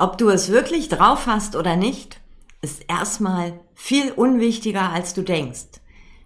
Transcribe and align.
Ob 0.00 0.16
du 0.16 0.30
es 0.30 0.48
wirklich 0.48 0.88
drauf 0.88 1.26
hast 1.26 1.56
oder 1.56 1.76
nicht, 1.76 2.22
ist 2.62 2.82
erstmal 2.88 3.60
viel 3.74 4.12
unwichtiger, 4.12 4.90
als 4.90 5.12
du 5.12 5.20
denkst. 5.20 5.82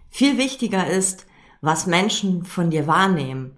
Viel 0.09 0.37
wichtiger 0.37 0.87
ist, 0.87 1.25
was 1.59 1.85
Menschen 1.85 2.45
von 2.45 2.69
dir 2.69 2.87
wahrnehmen, 2.87 3.57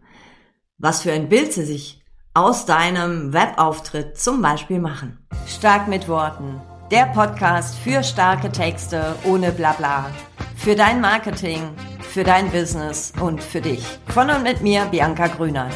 was 0.79 1.03
für 1.03 1.11
ein 1.11 1.29
Bild 1.29 1.53
sie 1.53 1.65
sich 1.65 2.03
aus 2.33 2.65
deinem 2.65 3.31
Webauftritt 3.31 4.17
zum 4.17 4.41
Beispiel 4.41 4.79
machen. 4.79 5.19
Stark 5.45 5.87
mit 5.87 6.07
Worten. 6.07 6.63
Der 6.89 7.05
Podcast 7.13 7.75
für 7.75 8.01
starke 8.01 8.51
Texte 8.51 9.15
ohne 9.23 9.51
Blabla. 9.51 10.09
Für 10.55 10.73
dein 10.73 10.99
Marketing, 10.99 11.61
für 12.01 12.23
dein 12.23 12.49
Business 12.49 13.13
und 13.21 13.43
für 13.43 13.61
dich. 13.61 13.85
Von 14.07 14.31
und 14.31 14.41
mit 14.41 14.61
mir, 14.61 14.85
Bianca 14.85 15.27
Grünert. 15.27 15.75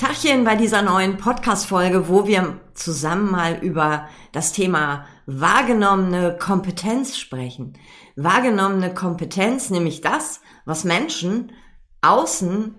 Tachchen 0.00 0.44
bei 0.44 0.56
dieser 0.56 0.80
neuen 0.80 1.18
Podcast-Folge, 1.18 2.08
wo 2.08 2.26
wir 2.26 2.58
zusammen 2.72 3.30
mal 3.30 3.62
über 3.62 4.08
das 4.32 4.54
Thema 4.54 5.04
wahrgenommene 5.26 6.38
Kompetenz 6.38 7.18
sprechen. 7.18 7.74
Wahrgenommene 8.16 8.94
Kompetenz, 8.94 9.68
nämlich 9.68 10.00
das, 10.00 10.40
was 10.64 10.84
Menschen 10.84 11.52
außen 12.00 12.76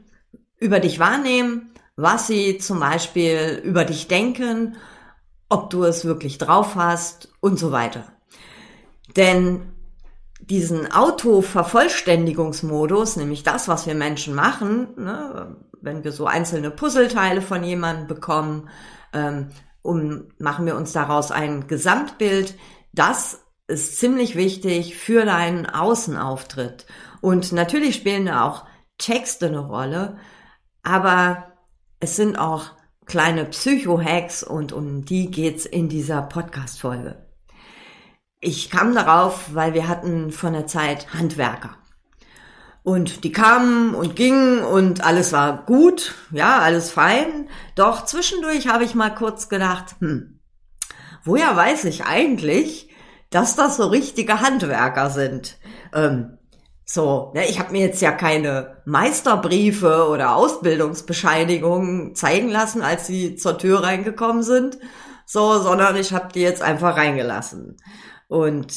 über 0.58 0.80
dich 0.80 0.98
wahrnehmen, 0.98 1.70
was 1.96 2.26
sie 2.26 2.58
zum 2.58 2.80
Beispiel 2.80 3.62
über 3.64 3.86
dich 3.86 4.08
denken, 4.08 4.78
ob 5.48 5.70
du 5.70 5.84
es 5.84 6.06
wirklich 6.06 6.40
drauf 6.40 6.74
hast 6.74 7.32
und 7.40 7.60
so 7.60 7.72
weiter. 7.72 8.06
Denn 9.16 9.74
diesen 10.40 10.92
Auto-Vervollständigungsmodus, 10.92 13.16
nämlich 13.16 13.44
das, 13.44 13.68
was 13.68 13.86
wir 13.86 13.94
Menschen 13.94 14.34
machen, 14.34 14.88
ne, 14.98 15.56
wenn 15.82 16.04
wir 16.04 16.12
so 16.12 16.26
einzelne 16.26 16.72
Puzzleteile 16.72 17.42
von 17.42 17.64
jemandem 17.64 18.08
bekommen, 18.08 18.70
ähm, 19.14 19.50
um, 19.82 20.30
machen 20.38 20.66
wir 20.66 20.76
uns 20.76 20.94
daraus 20.94 21.32
ein 21.32 21.68
Gesamtbild. 21.68 22.56
Das 22.94 23.42
ist 23.68 24.00
ziemlich 24.00 24.36
wichtig 24.36 24.96
für 24.98 25.26
deinen 25.26 25.66
Außenauftritt. 25.66 26.86
Und 27.22 27.52
natürlich 27.52 27.96
spielen 27.96 28.26
da 28.26 28.46
auch 28.46 28.66
Texte 28.98 29.48
eine 29.48 29.60
Rolle, 29.60 30.18
aber 30.84 31.54
es 32.00 32.16
sind 32.16 32.38
auch 32.38 32.72
kleine 33.06 33.46
Psycho-Hacks 33.46 34.44
und 34.44 34.74
um 34.74 35.06
die 35.06 35.32
geht's 35.32 35.66
in 35.66 35.90
dieser 35.90 36.22
Podcast-Folge. 36.22 37.28
Ich 38.40 38.72
kam 38.72 38.96
darauf, 38.96 39.54
weil 39.54 39.74
wir 39.74 39.88
hatten 39.88 40.32
von 40.32 40.54
der 40.54 40.66
Zeit 40.66 41.14
Handwerker. 41.14 41.78
Und 42.84 43.24
die 43.24 43.32
kamen 43.32 43.94
und 43.94 44.16
gingen 44.16 44.64
und 44.64 45.04
alles 45.04 45.34
war 45.34 45.66
gut, 45.66 46.16
ja, 46.32 46.60
alles 46.60 46.90
fein. 46.90 47.48
Doch 47.76 48.06
zwischendurch 48.06 48.68
habe 48.68 48.84
ich 48.84 48.96
mal 48.96 49.14
kurz 49.14 49.50
gedacht, 49.50 49.96
hm, 50.00 50.40
woher 51.24 51.56
weiß 51.56 51.86
ich 51.86 52.06
eigentlich, 52.06 52.90
dass 53.30 53.56
das 53.56 53.78
so 53.78 53.88
richtige 53.88 54.42
Handwerker 54.42 55.12
sind? 55.12 55.60
Ähm, 55.94 56.40
so, 56.84 57.32
ne, 57.36 57.46
ich 57.48 57.60
habe 57.60 57.72
mir 57.72 57.82
jetzt 57.82 58.02
ja 58.02 58.12
keine 58.12 58.82
Meisterbriefe 58.86 60.10
oder 60.10 60.36
Ausbildungsbescheinigungen 60.36 62.16
zeigen 62.16 62.50
lassen, 62.50 62.82
als 62.82 63.08
sie 63.08 63.36
zur 63.36 63.58
Tür 63.58 63.84
reingekommen 63.84 64.44
sind, 64.44 64.78
so, 65.26 65.60
sondern 65.60 65.96
ich 65.96 66.14
habe 66.14 66.34
die 66.34 66.42
jetzt 66.42 66.62
einfach 66.62 66.98
reingelassen. 66.98 67.78
Und 68.28 68.74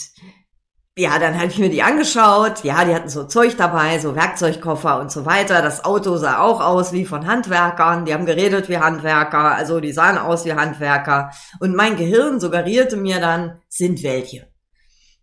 ja, 0.97 1.19
dann 1.19 1.37
habe 1.37 1.49
ich 1.49 1.59
mir 1.59 1.71
die 1.71 1.83
angeschaut. 1.83 2.63
Ja, 2.63 2.85
die 2.85 2.95
hatten 2.95 3.09
so 3.09 3.25
Zeug 3.25 3.57
dabei, 3.57 3.99
so 3.99 4.15
Werkzeugkoffer 4.15 5.01
und 5.01 5.11
so 5.11 5.27
weiter. 5.27 5.61
Das 5.61 5.85
Auto 5.85 6.17
sah 6.17 6.39
auch 6.39 6.61
aus 6.61 6.93
wie 6.93 7.05
von 7.05 7.27
Handwerkern. 7.27 8.05
Die 8.05 8.15
haben 8.15 8.27
geredet 8.27 8.69
wie 8.69 8.79
Handwerker. 8.79 9.57
Also 9.57 9.81
die 9.81 9.93
sahen 9.93 10.19
aus 10.19 10.45
wie 10.45 10.53
Handwerker. 10.53 11.33
Und 11.59 11.75
mein 11.75 11.97
Gehirn 11.97 12.39
suggerierte 12.39 12.97
mir 12.97 13.19
dann, 13.19 13.61
sind 13.69 14.05
welche. 14.05 14.47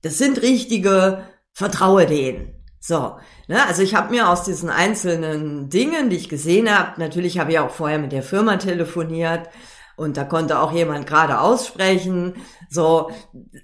Das 0.01 0.17
sind 0.17 0.41
richtige, 0.41 1.23
vertraue 1.53 2.05
denen. 2.05 2.53
So, 2.81 3.17
ne, 3.47 3.65
also 3.67 3.81
ich 3.81 3.95
habe 3.95 4.11
mir 4.11 4.27
aus 4.27 4.43
diesen 4.43 4.69
einzelnen 4.69 5.69
Dingen, 5.69 6.09
die 6.09 6.15
ich 6.17 6.29
gesehen 6.29 6.69
habe, 6.75 6.99
natürlich 6.99 7.37
habe 7.39 7.51
ich 7.51 7.59
auch 7.59 7.69
vorher 7.69 7.99
mit 7.99 8.11
der 8.11 8.23
Firma 8.23 8.57
telefoniert, 8.57 9.47
und 10.01 10.17
da 10.17 10.23
konnte 10.23 10.59
auch 10.59 10.71
jemand 10.71 11.05
gerade 11.05 11.39
aussprechen. 11.39 12.33
So, 12.69 13.11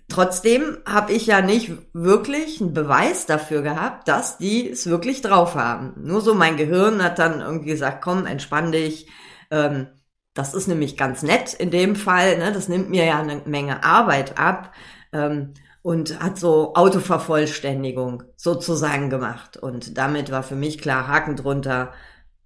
trotzdem 0.07 0.77
habe 0.85 1.11
ich 1.13 1.25
ja 1.25 1.41
nicht 1.41 1.71
wirklich 1.93 2.61
einen 2.61 2.73
Beweis 2.73 3.25
dafür 3.25 3.63
gehabt, 3.63 4.07
dass 4.07 4.37
die 4.37 4.69
es 4.69 4.85
wirklich 4.85 5.21
drauf 5.23 5.55
haben. 5.55 5.95
Nur 5.97 6.21
so 6.21 6.35
mein 6.35 6.55
Gehirn 6.55 7.03
hat 7.03 7.17
dann 7.17 7.41
irgendwie 7.41 7.71
gesagt, 7.71 8.03
komm, 8.03 8.27
entspann 8.27 8.71
dich. 8.71 9.09
Ähm, 9.49 9.87
das 10.35 10.53
ist 10.53 10.67
nämlich 10.67 10.95
ganz 10.95 11.23
nett 11.23 11.55
in 11.55 11.71
dem 11.71 11.95
Fall. 11.95 12.37
Ne? 12.37 12.51
Das 12.51 12.67
nimmt 12.67 12.91
mir 12.91 13.05
ja 13.05 13.19
eine 13.19 13.41
Menge 13.45 13.83
Arbeit 13.83 14.37
ab. 14.37 14.73
Ähm, 15.11 15.55
und 15.81 16.19
hat 16.19 16.37
so 16.37 16.75
Autovervollständigung 16.75 18.23
sozusagen 18.35 19.09
gemacht. 19.09 19.55
Und 19.57 19.97
damit 19.97 20.31
war 20.31 20.43
für 20.43 20.55
mich 20.55 20.79
klar, 20.79 21.07
Haken 21.07 21.37
drunter, 21.37 21.93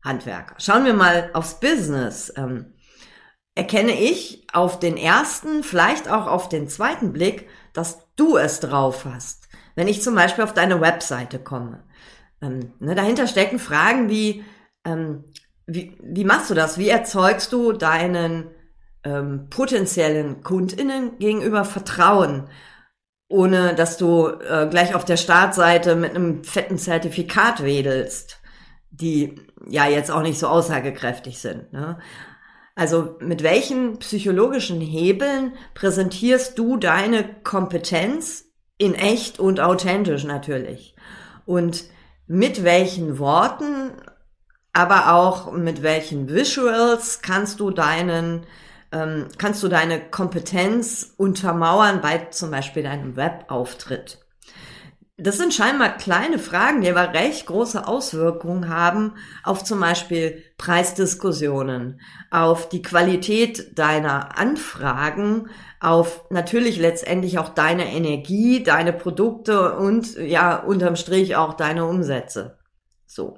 Handwerker. 0.02 0.54
Schauen 0.60 0.86
wir 0.86 0.94
mal 0.94 1.32
aufs 1.34 1.60
Business. 1.60 2.32
Ähm, 2.38 2.68
erkenne 3.56 4.00
ich 4.00 4.48
auf 4.54 4.80
den 4.80 4.98
ersten, 4.98 5.64
vielleicht 5.64 6.10
auch 6.10 6.28
auf 6.28 6.50
den 6.50 6.68
zweiten 6.68 7.14
Blick, 7.14 7.48
dass 7.74 8.08
du 8.16 8.38
es 8.38 8.60
drauf 8.60 9.06
hast. 9.06 9.50
Wenn 9.76 9.88
ich 9.88 10.02
zum 10.02 10.16
Beispiel 10.16 10.44
auf 10.44 10.54
deine 10.54 10.82
Webseite 10.82 11.40
komme. 11.40 11.84
Ähm, 12.42 12.74
ne, 12.80 12.96
dahinter 12.96 13.28
stecken 13.28 13.60
Fragen 13.60 14.10
wie, 14.10 14.44
ähm, 14.86 15.26
wie, 15.66 15.98
wie 16.02 16.26
machst 16.26 16.50
du 16.50 16.54
das? 16.54 16.78
Wie 16.78 16.90
erzeugst 16.90 17.54
du 17.54 17.72
deinen 17.72 18.50
ähm, 19.04 19.48
potenziellen 19.50 20.44
KundInnen 20.44 21.20
gegenüber 21.20 21.66
Vertrauen? 21.66 22.50
ohne 23.32 23.74
dass 23.74 23.98
du 23.98 24.28
äh, 24.28 24.68
gleich 24.70 24.94
auf 24.94 25.06
der 25.06 25.18
Startseite 25.18 25.96
mit 25.96 26.16
einem 26.16 26.44
fetten 26.44 26.78
Zertifikat 26.78 27.64
wedelst, 27.64 28.42
die 28.92 29.36
ja 29.68 29.88
jetzt 29.88 30.12
auch 30.12 30.22
nicht 30.22 30.38
so 30.38 30.48
aussagekräftig 30.48 31.40
sind. 31.40 31.72
Ne? 31.72 31.98
Also 32.76 33.18
mit 33.20 33.44
welchen 33.44 34.00
psychologischen 34.00 34.80
Hebeln 34.82 35.54
präsentierst 35.74 36.58
du 36.58 36.78
deine 36.78 37.24
Kompetenz 37.44 38.46
in 38.78 38.96
echt 38.96 39.40
und 39.40 39.60
authentisch 39.60 40.24
natürlich? 40.24 40.96
Und 41.46 41.84
mit 42.28 42.64
welchen 42.64 43.20
Worten, 43.20 43.92
aber 44.74 45.14
auch 45.14 45.52
mit 45.52 45.84
welchen 45.84 46.30
Visuals 46.30 47.22
kannst 47.22 47.60
du 47.60 47.72
deinen 47.72 48.46
ähm, 48.92 49.28
kannst 49.38 49.64
du 49.64 49.68
deine 49.68 50.00
Kompetenz 50.02 51.14
untermauern 51.18 52.02
bei 52.02 52.28
zum 52.32 52.52
Beispiel 52.52 52.84
deinem 52.84 53.16
Webauftritt. 53.16 54.21
Das 55.24 55.38
sind 55.38 55.54
scheinbar 55.54 55.98
kleine 55.98 56.40
Fragen, 56.40 56.82
die 56.82 56.90
aber 56.90 57.14
recht 57.14 57.46
große 57.46 57.88
Auswirkungen 57.88 58.70
haben 58.70 59.14
auf 59.44 59.64
zum 59.64 59.80
Beispiel 59.80 60.44
Preisdiskussionen, 60.58 62.02
auf 62.32 62.70
die 62.70 62.82
Qualität 62.82 63.78
deiner 63.78 64.40
Anfragen, 64.40 65.48
auf 65.80 66.26
natürlich 66.32 66.80
letztendlich 66.80 67.38
auch 67.38 67.50
deine 67.50 67.94
Energie, 67.94 68.64
deine 68.64 68.94
Produkte 68.94 69.76
und 69.76 70.16
ja, 70.18 70.56
unterm 70.56 70.96
Strich 70.96 71.36
auch 71.36 71.54
deine 71.54 71.86
Umsätze. 71.86 72.58
So. 73.06 73.38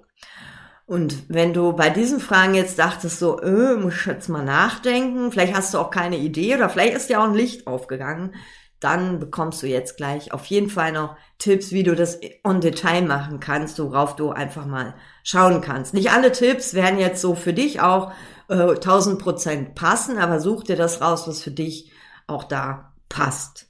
Und 0.85 1.23
wenn 1.27 1.53
du 1.53 1.73
bei 1.73 1.89
diesen 1.89 2.21
Fragen 2.21 2.55
jetzt 2.55 2.79
dachtest, 2.79 3.19
so, 3.19 3.41
äh, 3.41 3.75
muss 3.75 3.95
ich 3.95 4.05
jetzt 4.05 4.29
mal 4.29 4.45
nachdenken, 4.45 5.33
vielleicht 5.33 5.53
hast 5.53 5.73
du 5.73 5.79
auch 5.79 5.89
keine 5.89 6.17
Idee 6.17 6.55
oder 6.55 6.69
vielleicht 6.69 6.93
ist 6.93 7.09
dir 7.09 7.19
auch 7.19 7.25
ein 7.25 7.33
Licht 7.33 7.67
aufgegangen, 7.67 8.35
dann 8.83 9.19
bekommst 9.19 9.63
du 9.63 9.67
jetzt 9.67 9.97
gleich 9.97 10.33
auf 10.33 10.45
jeden 10.45 10.69
Fall 10.69 10.91
noch 10.91 11.15
Tipps, 11.37 11.71
wie 11.71 11.83
du 11.83 11.95
das 11.95 12.19
on 12.43 12.61
Detail 12.61 13.01
machen 13.01 13.39
kannst, 13.39 13.79
worauf 13.79 14.15
du 14.15 14.31
einfach 14.31 14.65
mal 14.65 14.95
schauen 15.23 15.61
kannst. 15.61 15.93
Nicht 15.93 16.11
alle 16.11 16.31
Tipps 16.31 16.73
werden 16.73 16.99
jetzt 16.99 17.21
so 17.21 17.35
für 17.35 17.53
dich 17.53 17.81
auch 17.81 18.11
äh, 18.49 18.53
1000 18.53 19.19
Prozent 19.19 19.75
passen, 19.75 20.17
aber 20.17 20.39
such 20.39 20.63
dir 20.63 20.75
das 20.75 21.01
raus, 21.01 21.27
was 21.27 21.41
für 21.41 21.51
dich 21.51 21.91
auch 22.27 22.43
da 22.43 22.93
passt. 23.09 23.67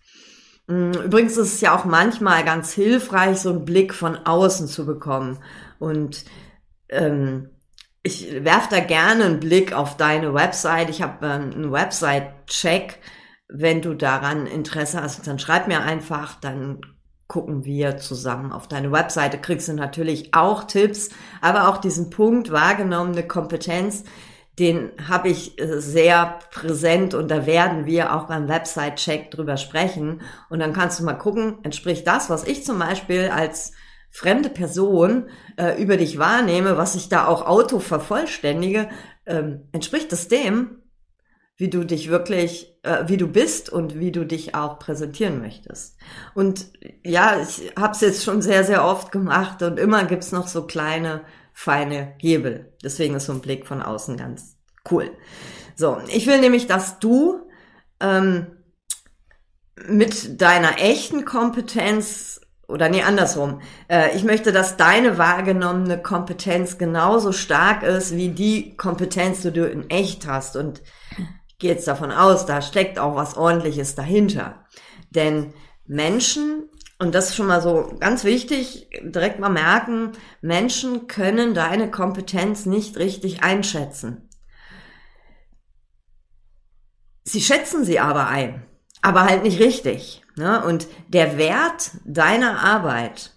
Mm, 0.67 0.91
übrigens 1.05 1.37
ist 1.37 1.53
es 1.53 1.61
ja 1.61 1.75
auch 1.75 1.85
manchmal 1.85 2.43
ganz 2.43 2.73
hilfreich, 2.73 3.39
so 3.39 3.49
einen 3.49 3.65
Blick 3.65 3.93
von 3.93 4.17
außen 4.17 4.67
zu 4.67 4.85
bekommen. 4.85 5.39
Und 5.79 6.25
ähm, 6.89 7.49
ich 8.03 8.43
werfe 8.43 8.67
da 8.69 8.79
gerne 8.79 9.25
einen 9.25 9.39
Blick 9.39 9.73
auf 9.73 9.97
deine 9.97 10.33
Website. 10.33 10.89
Ich 10.89 11.01
habe 11.01 11.25
ähm, 11.25 11.51
einen 11.53 11.71
Website-Check. 11.71 12.99
Wenn 13.55 13.83
du 13.83 13.93
daran 13.93 14.47
Interesse 14.47 14.99
hast, 15.03 15.27
dann 15.27 15.37
schreib 15.37 15.67
mir 15.67 15.81
einfach, 15.81 16.39
dann 16.39 16.81
gucken 17.27 17.65
wir 17.65 17.97
zusammen 17.97 18.51
auf 18.51 18.67
deine 18.67 18.91
Webseite. 18.91 19.37
Kriegst 19.37 19.67
du 19.67 19.73
natürlich 19.73 20.33
auch 20.33 20.63
Tipps, 20.63 21.09
aber 21.39 21.69
auch 21.69 21.77
diesen 21.77 22.09
Punkt 22.09 22.51
wahrgenommene 22.51 23.27
Kompetenz, 23.27 24.05
den 24.57 24.91
habe 25.07 25.29
ich 25.29 25.59
äh, 25.61 25.79
sehr 25.79 26.39
präsent 26.49 27.13
und 27.13 27.29
da 27.29 27.45
werden 27.45 27.85
wir 27.85 28.15
auch 28.15 28.25
beim 28.25 28.47
Website-Check 28.47 29.29
drüber 29.29 29.57
sprechen. 29.57 30.21
Und 30.49 30.59
dann 30.59 30.73
kannst 30.73 30.99
du 30.99 31.03
mal 31.03 31.13
gucken, 31.13 31.59
entspricht 31.61 32.07
das, 32.07 32.31
was 32.31 32.43
ich 32.45 32.65
zum 32.65 32.79
Beispiel 32.79 33.29
als 33.29 33.73
fremde 34.09 34.49
Person 34.49 35.29
äh, 35.57 35.79
über 35.81 35.97
dich 35.97 36.17
wahrnehme, 36.17 36.75
was 36.77 36.95
ich 36.95 37.07
da 37.07 37.27
auch 37.27 37.45
auto 37.45 37.77
vervollständige, 37.77 38.89
ähm, 39.27 39.67
entspricht 39.71 40.11
das 40.11 40.27
dem, 40.27 40.82
wie 41.57 41.69
du 41.69 41.83
dich 41.83 42.09
wirklich, 42.09 42.79
äh, 42.83 43.03
wie 43.07 43.17
du 43.17 43.27
bist 43.27 43.69
und 43.69 43.99
wie 43.99 44.11
du 44.11 44.25
dich 44.25 44.55
auch 44.55 44.79
präsentieren 44.79 45.39
möchtest. 45.39 45.97
Und 46.33 46.67
ja, 47.03 47.39
ich 47.41 47.71
habe 47.77 47.93
es 47.93 48.01
jetzt 48.01 48.23
schon 48.23 48.41
sehr, 48.41 48.63
sehr 48.63 48.83
oft 48.83 49.11
gemacht 49.11 49.61
und 49.61 49.79
immer 49.79 50.05
gibt's 50.05 50.31
noch 50.31 50.47
so 50.47 50.65
kleine, 50.65 51.21
feine 51.53 52.15
Hebel. 52.17 52.73
Deswegen 52.83 53.15
ist 53.15 53.27
so 53.27 53.33
ein 53.33 53.41
Blick 53.41 53.67
von 53.67 53.81
außen 53.81 54.17
ganz 54.17 54.57
cool. 54.89 55.11
So, 55.75 55.99
ich 56.07 56.25
will 56.27 56.39
nämlich, 56.39 56.67
dass 56.67 56.99
du 56.99 57.47
ähm, 57.99 58.47
mit 59.87 60.41
deiner 60.41 60.79
echten 60.79 61.25
Kompetenz 61.25 62.41
oder 62.67 62.89
nee, 62.89 63.03
andersrum. 63.03 63.61
Äh, 63.87 64.15
ich 64.15 64.23
möchte, 64.23 64.51
dass 64.51 64.77
deine 64.77 65.17
wahrgenommene 65.17 66.01
Kompetenz 66.01 66.77
genauso 66.77 67.31
stark 67.31 67.83
ist 67.83 68.15
wie 68.15 68.29
die 68.29 68.75
Kompetenz, 68.77 69.41
die 69.41 69.51
du 69.51 69.67
in 69.67 69.89
echt 69.89 70.27
hast. 70.27 70.55
Und 70.55 70.81
gehe 71.59 71.71
jetzt 71.71 71.87
davon 71.87 72.11
aus, 72.11 72.45
da 72.45 72.61
steckt 72.61 72.99
auch 72.99 73.15
was 73.15 73.37
ordentliches 73.37 73.95
dahinter. 73.95 74.65
Denn 75.09 75.53
Menschen, 75.85 76.69
und 76.99 77.13
das 77.13 77.29
ist 77.29 77.35
schon 77.35 77.47
mal 77.47 77.61
so 77.61 77.95
ganz 77.99 78.23
wichtig, 78.23 78.89
direkt 79.01 79.39
mal 79.39 79.49
merken, 79.49 80.13
Menschen 80.41 81.07
können 81.07 81.53
deine 81.53 81.91
Kompetenz 81.91 82.65
nicht 82.65 82.97
richtig 82.97 83.43
einschätzen. 83.43 84.29
Sie 87.23 87.41
schätzen 87.41 87.85
sie 87.85 87.99
aber 87.99 88.27
ein, 88.27 88.65
aber 89.01 89.23
halt 89.23 89.43
nicht 89.43 89.59
richtig. 89.59 90.23
Ne? 90.35 90.63
Und 90.65 90.87
der 91.07 91.37
Wert 91.37 91.91
deiner 92.05 92.59
Arbeit, 92.63 93.31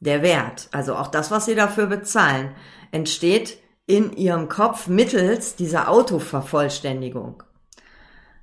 der 0.00 0.22
Wert, 0.22 0.68
also 0.72 0.96
auch 0.96 1.08
das, 1.08 1.30
was 1.30 1.44
sie 1.44 1.54
dafür 1.54 1.86
bezahlen, 1.86 2.54
entsteht 2.90 3.58
in 3.90 4.12
ihrem 4.16 4.48
Kopf 4.48 4.86
mittels 4.86 5.56
dieser 5.56 5.88
Autovervollständigung. 5.88 7.42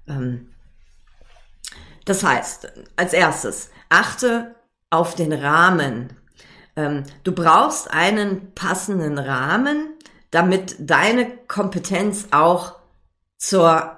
Ähm, 0.08 0.54
das 2.04 2.24
heißt, 2.24 2.72
als 2.98 3.14
erstes, 3.14 3.70
achte 3.88 4.56
auf 4.90 5.16
den 5.16 5.32
Rahmen. 5.32 6.18
Ähm, 6.76 7.04
du 7.24 7.32
brauchst 7.32 7.90
einen 7.90 8.54
passenden 8.56 9.18
Rahmen, 9.18 9.94
damit 10.32 10.76
deine 10.80 11.38
Kompetenz 11.48 12.28
auch 12.32 12.76
zur, 13.38 13.98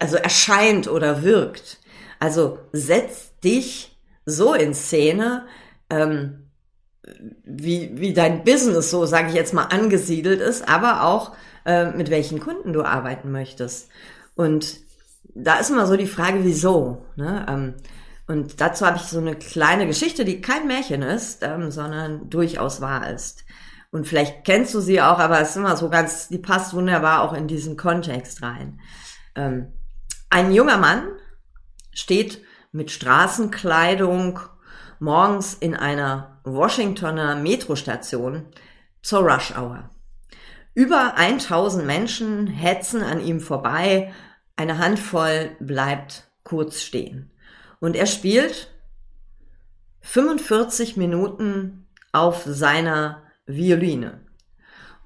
also 0.00 0.16
erscheint 0.16 0.88
oder 0.88 1.22
wirkt. 1.22 1.78
Also 2.18 2.58
setz 2.72 3.38
dich 3.40 3.96
so 4.24 4.54
in 4.54 4.74
Szene, 4.74 5.46
ähm, 5.90 6.50
wie, 7.44 7.90
wie 7.94 8.12
dein 8.12 8.44
Business 8.44 8.90
so, 8.90 9.06
sage 9.06 9.28
ich 9.28 9.34
jetzt 9.34 9.54
mal, 9.54 9.64
angesiedelt 9.64 10.40
ist, 10.40 10.68
aber 10.68 11.04
auch 11.04 11.32
äh, 11.64 11.90
mit 11.90 12.10
welchen 12.10 12.40
Kunden 12.40 12.72
du 12.72 12.82
arbeiten 12.82 13.32
möchtest. 13.32 13.88
Und 14.34 14.78
da 15.34 15.56
ist 15.56 15.70
immer 15.70 15.86
so 15.86 15.96
die 15.96 16.06
Frage, 16.06 16.44
wieso. 16.44 17.04
Ne? 17.16 17.46
Ähm, 17.48 17.74
und 18.26 18.60
dazu 18.60 18.86
habe 18.86 18.96
ich 18.96 19.02
so 19.02 19.18
eine 19.18 19.34
kleine 19.34 19.86
Geschichte, 19.86 20.24
die 20.24 20.40
kein 20.40 20.66
Märchen 20.66 21.02
ist, 21.02 21.42
ähm, 21.42 21.70
sondern 21.70 22.30
durchaus 22.30 22.80
wahr 22.80 23.10
ist. 23.10 23.44
Und 23.90 24.06
vielleicht 24.06 24.44
kennst 24.44 24.72
du 24.74 24.80
sie 24.80 25.02
auch, 25.02 25.18
aber 25.18 25.40
es 25.40 25.50
ist 25.50 25.56
immer 25.56 25.76
so 25.76 25.90
ganz, 25.90 26.28
die 26.28 26.38
passt 26.38 26.72
wunderbar 26.72 27.22
auch 27.22 27.34
in 27.34 27.46
diesen 27.46 27.76
Kontext 27.76 28.42
rein. 28.42 28.80
Ähm, 29.34 29.72
ein 30.30 30.52
junger 30.52 30.78
Mann 30.78 31.08
steht 31.92 32.42
mit 32.70 32.90
Straßenkleidung 32.90 34.40
morgens 35.02 35.54
in 35.54 35.74
einer 35.74 36.38
Washingtoner 36.44 37.34
Metrostation 37.34 38.46
zur 39.02 39.28
Rush 39.28 39.52
Hour. 39.58 39.90
Über 40.74 41.16
1000 41.16 41.84
Menschen 41.84 42.46
hetzen 42.46 43.02
an 43.02 43.20
ihm 43.20 43.40
vorbei, 43.40 44.14
eine 44.54 44.78
Handvoll 44.78 45.56
bleibt 45.58 46.30
kurz 46.44 46.82
stehen. 46.82 47.32
Und 47.80 47.96
er 47.96 48.06
spielt 48.06 48.72
45 50.02 50.96
Minuten 50.96 51.88
auf 52.12 52.44
seiner 52.46 53.24
Violine 53.44 54.20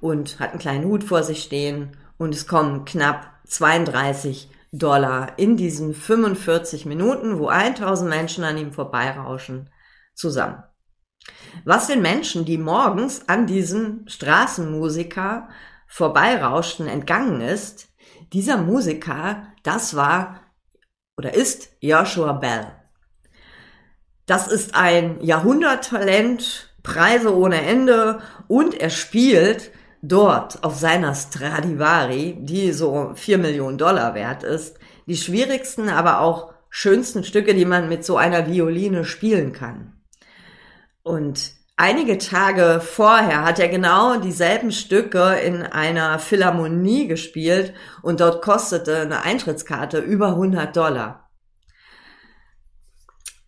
und 0.01 0.39
hat 0.39 0.51
einen 0.51 0.59
kleinen 0.59 0.85
Hut 0.85 1.05
vor 1.05 1.23
sich 1.23 1.43
stehen 1.43 1.97
und 2.19 2.35
es 2.35 2.47
kommen 2.47 2.85
knapp 2.85 3.31
32 3.47 4.51
Dollar 4.73 5.39
in 5.39 5.57
diesen 5.57 5.95
45 5.95 6.85
Minuten, 6.85 7.39
wo 7.39 7.49
1000 7.49 8.11
Menschen 8.11 8.45
an 8.45 8.59
ihm 8.59 8.73
vorbeirauschen, 8.75 9.71
zusammen. 10.17 10.65
Was 11.65 11.87
den 11.87 12.03
Menschen, 12.03 12.45
die 12.45 12.59
morgens 12.59 13.29
an 13.29 13.47
diesem 13.47 14.07
Straßenmusiker 14.07 15.49
vorbeirauschten, 15.87 16.87
entgangen 16.89 17.41
ist, 17.41 17.89
dieser 18.33 18.57
Musiker, 18.57 19.49
das 19.63 19.95
war 19.95 20.41
oder 21.17 21.35
ist 21.35 21.71
Joshua 21.81 22.33
Bell. 22.33 22.73
Das 24.27 24.49
ist 24.49 24.75
ein 24.75 25.23
Jahrhunderttalent, 25.23 26.75
Preise 26.83 27.35
ohne 27.35 27.63
Ende 27.63 28.21
und 28.49 28.75
er 28.75 28.91
spielt 28.91 29.71
dort 30.03 30.63
auf 30.63 30.77
seiner 30.77 31.15
Stradivari, 31.15 32.37
die 32.41 32.73
so 32.73 33.13
vier 33.15 33.39
Millionen 33.39 33.79
Dollar 33.79 34.15
wert 34.15 34.43
ist, 34.43 34.79
die 35.07 35.17
schwierigsten, 35.17 35.89
aber 35.89 36.21
auch 36.21 36.53
schönsten 36.69 37.25
Stücke, 37.25 37.55
die 37.55 37.65
man 37.65 37.89
mit 37.89 38.05
so 38.05 38.17
einer 38.17 38.47
Violine 38.47 39.05
spielen 39.05 39.53
kann. 39.53 39.96
Und 41.07 41.53
einige 41.77 42.19
Tage 42.19 42.81
vorher 42.81 43.45
hat 43.45 43.61
er 43.61 43.69
genau 43.69 44.19
dieselben 44.19 44.73
Stücke 44.73 45.37
in 45.37 45.63
einer 45.63 46.19
Philharmonie 46.19 47.07
gespielt 47.07 47.75
und 48.03 48.19
dort 48.19 48.43
kostete 48.43 49.03
eine 49.03 49.23
Eintrittskarte 49.23 49.99
über 49.99 50.31
100 50.31 50.77
Dollar. 50.77 51.31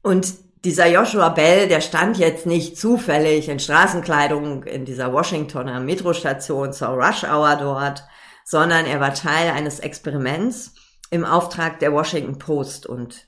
Und 0.02 0.34
dieser 0.64 0.86
Joshua 0.86 1.30
Bell, 1.30 1.66
der 1.66 1.80
stand 1.80 2.16
jetzt 2.16 2.46
nicht 2.46 2.78
zufällig 2.78 3.48
in 3.48 3.58
Straßenkleidung 3.58 4.62
in 4.62 4.84
dieser 4.84 5.12
Washingtoner 5.12 5.80
Metrostation 5.80 6.72
zur 6.72 6.90
Rush 6.90 7.24
Hour 7.24 7.56
dort, 7.56 8.04
sondern 8.44 8.86
er 8.86 9.00
war 9.00 9.14
Teil 9.14 9.50
eines 9.50 9.80
Experiments 9.80 10.74
im 11.10 11.24
Auftrag 11.24 11.80
der 11.80 11.92
Washington 11.92 12.38
Post 12.38 12.86
und 12.86 13.26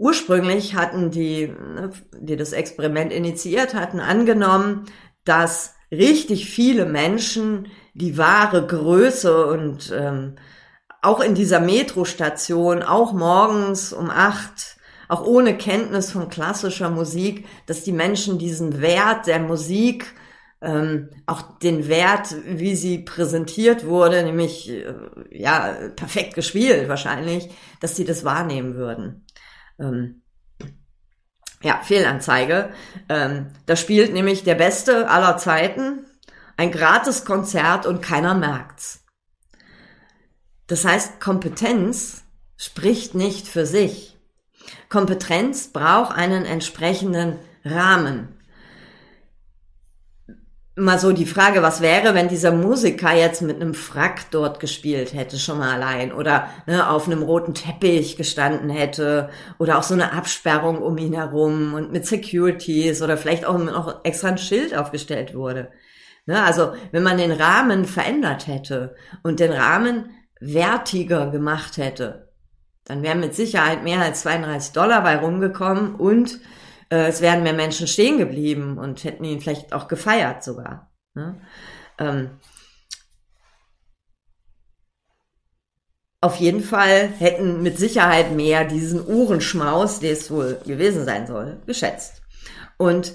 ursprünglich 0.00 0.74
hatten 0.74 1.10
die, 1.10 1.48
ne, 1.48 1.90
die 2.18 2.36
das 2.36 2.52
Experiment 2.52 3.12
initiiert 3.12 3.74
hatten, 3.74 4.00
angenommen, 4.00 4.86
dass 5.24 5.74
richtig 5.92 6.48
viele 6.48 6.86
Menschen 6.86 7.68
die 7.92 8.16
wahre 8.16 8.66
Größe 8.66 9.46
und 9.46 9.92
ähm, 9.94 10.36
auch 11.02 11.20
in 11.20 11.34
dieser 11.34 11.60
Metrostation, 11.60 12.82
auch 12.82 13.12
morgens 13.12 13.92
um 13.92 14.10
acht 14.10 14.78
auch 15.08 15.26
ohne 15.26 15.58
Kenntnis 15.58 16.12
von 16.12 16.28
klassischer 16.28 16.88
Musik, 16.88 17.44
dass 17.66 17.82
die 17.82 17.90
Menschen 17.90 18.38
diesen 18.38 18.80
Wert 18.80 19.26
der 19.26 19.40
Musik, 19.40 20.14
ähm, 20.62 21.10
auch 21.26 21.58
den 21.58 21.88
Wert, 21.88 22.36
wie 22.46 22.76
sie 22.76 22.98
präsentiert 22.98 23.84
wurde, 23.86 24.22
nämlich 24.22 24.70
äh, 24.70 24.94
ja 25.32 25.74
perfekt 25.96 26.34
gespielt 26.34 26.88
wahrscheinlich, 26.88 27.48
dass 27.80 27.96
sie 27.96 28.04
das 28.04 28.24
wahrnehmen 28.24 28.76
würden. 28.76 29.24
Ähm, 29.80 30.22
ja, 31.62 31.80
Fehlanzeige. 31.82 32.70
Ähm, 33.08 33.48
da 33.66 33.76
spielt 33.76 34.12
nämlich 34.12 34.44
der 34.44 34.54
Beste 34.54 35.08
aller 35.10 35.36
Zeiten 35.36 36.06
ein 36.56 36.72
gratis 36.72 37.24
Konzert 37.24 37.86
und 37.86 38.02
keiner 38.02 38.34
merkt's. 38.34 39.04
Das 40.66 40.84
heißt, 40.84 41.20
Kompetenz 41.20 42.22
spricht 42.56 43.14
nicht 43.14 43.48
für 43.48 43.66
sich. 43.66 44.18
Kompetenz 44.88 45.68
braucht 45.68 46.14
einen 46.16 46.44
entsprechenden 46.44 47.38
Rahmen. 47.64 48.39
Mal 50.76 50.98
so 50.98 51.12
die 51.12 51.26
Frage, 51.26 51.62
was 51.62 51.80
wäre, 51.80 52.14
wenn 52.14 52.28
dieser 52.28 52.52
Musiker 52.52 53.12
jetzt 53.12 53.42
mit 53.42 53.60
einem 53.60 53.74
Frack 53.74 54.30
dort 54.30 54.60
gespielt 54.60 55.12
hätte, 55.12 55.36
schon 55.38 55.58
mal 55.58 55.74
allein, 55.74 56.12
oder 56.12 56.48
ne, 56.66 56.88
auf 56.88 57.06
einem 57.06 57.22
roten 57.22 57.54
Teppich 57.54 58.16
gestanden 58.16 58.70
hätte, 58.70 59.30
oder 59.58 59.78
auch 59.78 59.82
so 59.82 59.94
eine 59.94 60.12
Absperrung 60.12 60.78
um 60.78 60.96
ihn 60.96 61.14
herum 61.14 61.74
und 61.74 61.92
mit 61.92 62.06
Securities 62.06 63.02
oder 63.02 63.16
vielleicht 63.16 63.44
auch 63.44 63.58
noch 63.58 64.04
extra 64.04 64.28
ein 64.28 64.38
Schild 64.38 64.74
aufgestellt 64.74 65.34
wurde. 65.34 65.70
Ne, 66.26 66.42
also 66.42 66.72
wenn 66.92 67.02
man 67.02 67.18
den 67.18 67.32
Rahmen 67.32 67.84
verändert 67.84 68.46
hätte 68.46 68.94
und 69.24 69.40
den 69.40 69.52
Rahmen 69.52 70.10
wertiger 70.40 71.30
gemacht 71.30 71.76
hätte, 71.78 72.30
dann 72.84 73.02
wären 73.02 73.20
mit 73.20 73.34
Sicherheit 73.34 73.82
mehr 73.82 74.00
als 74.00 74.22
32 74.22 74.72
Dollar 74.72 75.02
bei 75.02 75.16
rumgekommen 75.16 75.96
und 75.96 76.40
äh, 76.90 77.06
es 77.06 77.20
wären 77.20 77.42
mehr 77.42 77.52
Menschen 77.52 77.86
stehen 77.86 78.18
geblieben 78.18 78.78
und 78.78 79.04
hätten 79.04 79.24
ihn 79.24 79.40
vielleicht 79.40 79.72
auch 79.72 79.88
gefeiert 79.88 80.44
sogar. 80.44 80.90
Ne? 81.14 81.40
Ähm, 81.98 82.30
auf 86.20 86.36
jeden 86.36 86.62
Fall 86.62 87.08
hätten 87.18 87.62
mit 87.62 87.78
Sicherheit 87.78 88.32
mehr 88.32 88.64
diesen 88.64 89.06
Uhrenschmaus, 89.06 90.00
der 90.00 90.12
es 90.12 90.30
wohl 90.30 90.60
gewesen 90.66 91.04
sein 91.06 91.26
soll, 91.26 91.62
geschätzt. 91.66 92.20
Und 92.76 93.14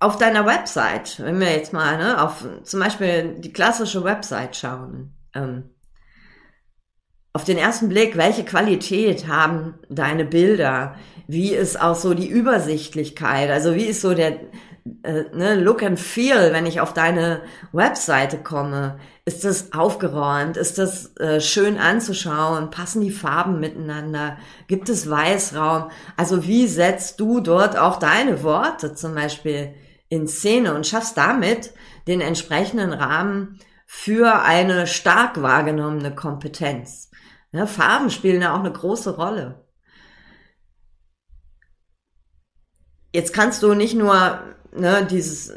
auf 0.00 0.16
deiner 0.16 0.46
Website, 0.46 1.20
wenn 1.20 1.38
wir 1.38 1.52
jetzt 1.52 1.72
mal 1.72 1.98
ne, 1.98 2.22
auf 2.22 2.44
zum 2.64 2.80
Beispiel 2.80 3.36
die 3.38 3.52
klassische 3.52 4.02
Website 4.02 4.56
schauen, 4.56 5.14
ähm, 5.34 5.70
auf 7.32 7.44
den 7.44 7.58
ersten 7.58 7.88
Blick, 7.88 8.16
welche 8.16 8.44
Qualität 8.44 9.28
haben 9.28 9.74
deine 9.88 10.24
Bilder? 10.24 10.96
Wie 11.28 11.54
ist 11.54 11.80
auch 11.80 11.94
so 11.94 12.14
die 12.14 12.28
Übersichtlichkeit? 12.28 13.50
Also 13.50 13.74
wie 13.76 13.84
ist 13.84 14.00
so 14.00 14.14
der 14.14 14.40
äh, 15.04 15.24
ne, 15.32 15.54
Look 15.54 15.82
and 15.82 16.00
Feel, 16.00 16.52
wenn 16.52 16.66
ich 16.66 16.80
auf 16.80 16.92
deine 16.92 17.42
Webseite 17.72 18.38
komme? 18.38 18.98
Ist 19.24 19.44
das 19.44 19.72
aufgeräumt? 19.72 20.56
Ist 20.56 20.78
das 20.78 21.16
äh, 21.18 21.40
schön 21.40 21.78
anzuschauen? 21.78 22.70
Passen 22.70 23.00
die 23.00 23.12
Farben 23.12 23.60
miteinander? 23.60 24.36
Gibt 24.66 24.88
es 24.88 25.08
Weißraum? 25.08 25.90
Also 26.16 26.46
wie 26.48 26.66
setzt 26.66 27.20
du 27.20 27.38
dort 27.38 27.78
auch 27.78 28.00
deine 28.00 28.42
Worte 28.42 28.94
zum 28.94 29.14
Beispiel 29.14 29.72
in 30.08 30.26
Szene 30.26 30.74
und 30.74 30.88
schaffst 30.88 31.16
damit 31.16 31.72
den 32.08 32.20
entsprechenden 32.20 32.92
Rahmen 32.92 33.60
für 33.92 34.42
eine 34.42 34.86
stark 34.86 35.42
wahrgenommene 35.42 36.14
Kompetenz? 36.14 37.10
Ja, 37.50 37.66
Farben 37.66 38.10
spielen 38.10 38.40
ja 38.40 38.54
auch 38.54 38.60
eine 38.60 38.70
große 38.70 39.16
Rolle. 39.16 39.66
Jetzt 43.12 43.32
kannst 43.32 43.64
du 43.64 43.74
nicht 43.74 43.96
nur 43.96 44.44
ne, 44.72 45.04
dieses 45.10 45.52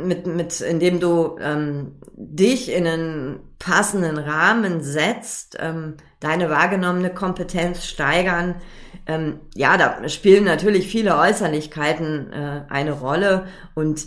mit 0.00 0.28
mit 0.28 0.60
indem 0.60 1.00
du 1.00 1.36
ähm, 1.40 1.96
dich 2.14 2.70
in 2.70 2.86
einen 2.86 3.40
passenden 3.58 4.16
Rahmen 4.16 4.80
setzt, 4.80 5.56
ähm, 5.58 5.96
deine 6.20 6.50
wahrgenommene 6.50 7.12
Kompetenz 7.12 7.84
steigern. 7.84 8.62
Ähm, 9.06 9.40
ja, 9.56 9.76
da 9.76 10.08
spielen 10.08 10.44
natürlich 10.44 10.86
viele 10.86 11.18
Äußerlichkeiten 11.18 12.32
äh, 12.32 12.64
eine 12.68 12.92
Rolle 12.92 13.48
und 13.74 14.06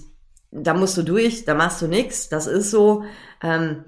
da 0.49 0.73
musst 0.73 0.95
du 0.95 1.03
durch, 1.03 1.43
da 1.43 1.55
machst 1.55 1.81
du 1.81 1.87
nichts, 1.87 2.29
das 2.29 2.47
ist 2.47 2.71
so. 2.71 3.03
Ähm, 3.41 3.85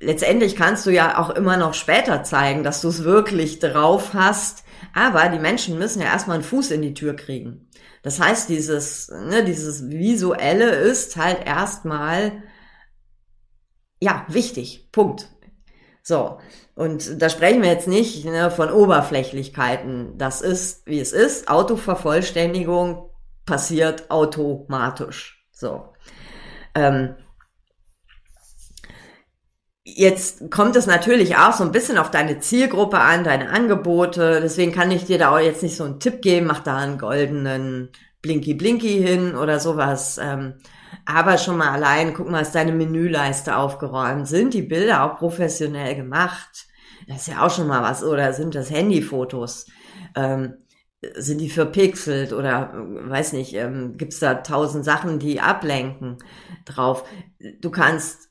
letztendlich 0.00 0.56
kannst 0.56 0.86
du 0.86 0.90
ja 0.90 1.18
auch 1.18 1.30
immer 1.30 1.56
noch 1.56 1.74
später 1.74 2.22
zeigen, 2.22 2.62
dass 2.62 2.80
du 2.80 2.88
es 2.88 3.04
wirklich 3.04 3.58
drauf 3.58 4.14
hast. 4.14 4.64
Aber 4.94 5.28
die 5.28 5.38
Menschen 5.38 5.78
müssen 5.78 6.00
ja 6.00 6.06
erstmal 6.06 6.36
einen 6.36 6.44
Fuß 6.44 6.70
in 6.70 6.82
die 6.82 6.94
Tür 6.94 7.14
kriegen. 7.16 7.68
Das 8.02 8.20
heißt, 8.20 8.48
dieses, 8.48 9.08
ne, 9.08 9.44
dieses 9.44 9.88
Visuelle 9.88 10.70
ist 10.70 11.16
halt 11.16 11.46
erstmal, 11.46 12.42
ja, 14.00 14.26
wichtig. 14.28 14.90
Punkt. 14.92 15.30
So. 16.02 16.38
Und 16.74 17.22
da 17.22 17.30
sprechen 17.30 17.62
wir 17.62 17.70
jetzt 17.70 17.88
nicht 17.88 18.24
ne, 18.24 18.50
von 18.50 18.70
Oberflächlichkeiten. 18.70 20.18
Das 20.18 20.42
ist, 20.42 20.86
wie 20.86 21.00
es 21.00 21.12
ist. 21.12 21.48
Autovervollständigung 21.48 23.08
passiert 23.46 24.10
automatisch. 24.10 25.48
So. 25.52 25.94
Ähm, 26.74 27.14
Jetzt 29.86 30.50
kommt 30.50 30.76
es 30.76 30.86
natürlich 30.86 31.36
auch 31.36 31.52
so 31.52 31.62
ein 31.62 31.70
bisschen 31.70 31.98
auf 31.98 32.10
deine 32.10 32.40
Zielgruppe 32.40 32.98
an, 32.98 33.22
deine 33.22 33.50
Angebote. 33.50 34.40
Deswegen 34.42 34.72
kann 34.72 34.90
ich 34.90 35.04
dir 35.04 35.18
da 35.18 35.30
auch 35.30 35.38
jetzt 35.38 35.62
nicht 35.62 35.76
so 35.76 35.84
einen 35.84 36.00
Tipp 36.00 36.22
geben, 36.22 36.46
mach 36.46 36.60
da 36.60 36.78
einen 36.78 36.96
goldenen 36.96 37.90
Blinky 38.22 38.54
Blinky 38.54 39.02
hin 39.02 39.36
oder 39.36 39.60
sowas. 39.60 40.18
Ähm, 40.18 40.54
aber 41.04 41.36
schon 41.36 41.58
mal 41.58 41.68
allein, 41.68 42.14
guck 42.14 42.30
mal, 42.30 42.40
ist 42.40 42.54
deine 42.54 42.72
Menüleiste 42.72 43.56
aufgeräumt? 43.56 44.26
Sind 44.26 44.54
die 44.54 44.62
Bilder 44.62 45.04
auch 45.04 45.18
professionell 45.18 45.94
gemacht? 45.94 46.66
Das 47.06 47.18
ist 47.18 47.28
ja 47.28 47.44
auch 47.44 47.54
schon 47.54 47.66
mal 47.66 47.82
was. 47.82 48.02
Oder 48.02 48.32
sind 48.32 48.54
das 48.54 48.70
Handyfotos? 48.70 49.66
Ähm, 50.16 50.54
sind 51.14 51.42
die 51.42 51.50
verpixelt 51.50 52.32
oder 52.32 52.72
weiß 52.74 53.34
nicht, 53.34 53.52
ähm, 53.52 53.98
gibt 53.98 54.14
es 54.14 54.20
da 54.20 54.36
tausend 54.36 54.86
Sachen, 54.86 55.18
die 55.18 55.40
ablenken 55.40 56.16
drauf? 56.64 57.04
Du 57.60 57.70
kannst 57.70 58.30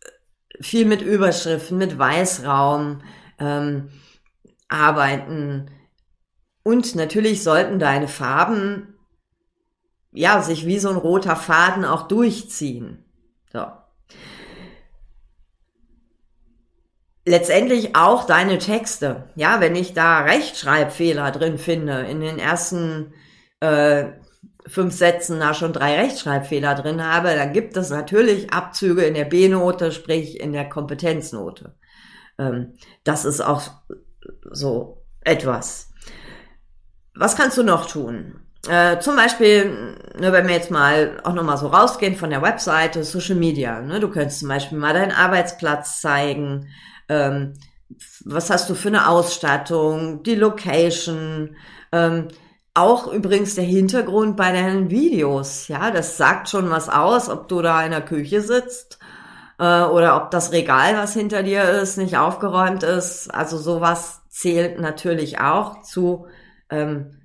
viel 0.61 0.85
mit 0.85 1.01
Überschriften, 1.01 1.77
mit 1.77 1.97
Weißraum 1.97 3.01
ähm, 3.39 3.89
arbeiten. 4.67 5.69
Und 6.63 6.95
natürlich 6.95 7.43
sollten 7.43 7.79
deine 7.79 8.07
Farben 8.07 8.95
ja 10.11 10.41
sich 10.41 10.65
wie 10.65 10.79
so 10.79 10.89
ein 10.89 10.97
roter 10.97 11.35
Faden 11.35 11.85
auch 11.85 12.07
durchziehen. 12.07 13.03
So. 13.51 13.65
Letztendlich 17.25 17.95
auch 17.95 18.25
deine 18.25 18.57
Texte. 18.57 19.29
Ja, 19.35 19.59
wenn 19.61 19.75
ich 19.75 19.93
da 19.93 20.21
Rechtschreibfehler 20.21 21.31
drin 21.31 21.57
finde 21.57 22.01
in 22.01 22.19
den 22.19 22.37
ersten 22.37 23.13
äh, 23.59 24.11
fünf 24.67 24.93
Sätzen 24.93 25.39
da 25.39 25.53
schon 25.53 25.73
drei 25.73 25.99
Rechtschreibfehler 25.99 26.75
drin 26.75 27.03
habe, 27.03 27.35
dann 27.35 27.53
gibt 27.53 27.77
es 27.77 27.89
natürlich 27.89 28.53
Abzüge 28.53 29.03
in 29.03 29.13
der 29.13 29.25
B-Note, 29.25 29.91
sprich 29.91 30.39
in 30.39 30.53
der 30.53 30.69
Kompetenznote. 30.69 31.75
Ähm, 32.37 32.73
das 33.03 33.25
ist 33.25 33.41
auch 33.41 33.61
so 34.51 35.03
etwas. 35.21 35.91
Was 37.15 37.35
kannst 37.35 37.57
du 37.57 37.63
noch 37.63 37.87
tun? 37.87 38.39
Äh, 38.67 38.99
zum 38.99 39.15
Beispiel, 39.15 39.97
ne, 40.17 40.31
wenn 40.31 40.47
wir 40.47 40.55
jetzt 40.55 40.71
mal 40.71 41.19
auch 41.23 41.33
nochmal 41.33 41.57
so 41.57 41.67
rausgehen 41.67 42.15
von 42.15 42.29
der 42.29 42.41
Webseite, 42.41 43.03
Social 43.03 43.35
Media. 43.35 43.81
Ne, 43.81 43.99
du 43.99 44.09
könntest 44.09 44.39
zum 44.39 44.49
Beispiel 44.49 44.77
mal 44.77 44.93
deinen 44.93 45.11
Arbeitsplatz 45.11 45.99
zeigen. 45.99 46.69
Ähm, 47.09 47.53
was 48.23 48.49
hast 48.49 48.69
du 48.69 48.75
für 48.75 48.87
eine 48.87 49.09
Ausstattung? 49.09 50.23
Die 50.23 50.35
Location. 50.35 51.57
Ähm, 51.91 52.29
auch 52.73 53.11
übrigens 53.11 53.55
der 53.55 53.63
Hintergrund 53.63 54.35
bei 54.35 54.51
deinen 54.51 54.89
Videos. 54.89 55.67
Ja, 55.67 55.91
das 55.91 56.17
sagt 56.17 56.49
schon 56.49 56.69
was 56.69 56.89
aus, 56.89 57.29
ob 57.29 57.47
du 57.47 57.61
da 57.61 57.83
in 57.83 57.91
der 57.91 58.01
Küche 58.01 58.41
sitzt 58.41 58.99
äh, 59.59 59.83
oder 59.83 60.17
ob 60.17 60.31
das 60.31 60.51
Regal, 60.51 60.95
was 60.97 61.13
hinter 61.13 61.43
dir 61.43 61.63
ist, 61.63 61.97
nicht 61.97 62.17
aufgeräumt 62.17 62.83
ist. 62.83 63.33
Also 63.33 63.57
sowas 63.57 64.21
zählt 64.29 64.79
natürlich 64.79 65.39
auch 65.39 65.83
zu 65.83 66.27
ähm, 66.69 67.21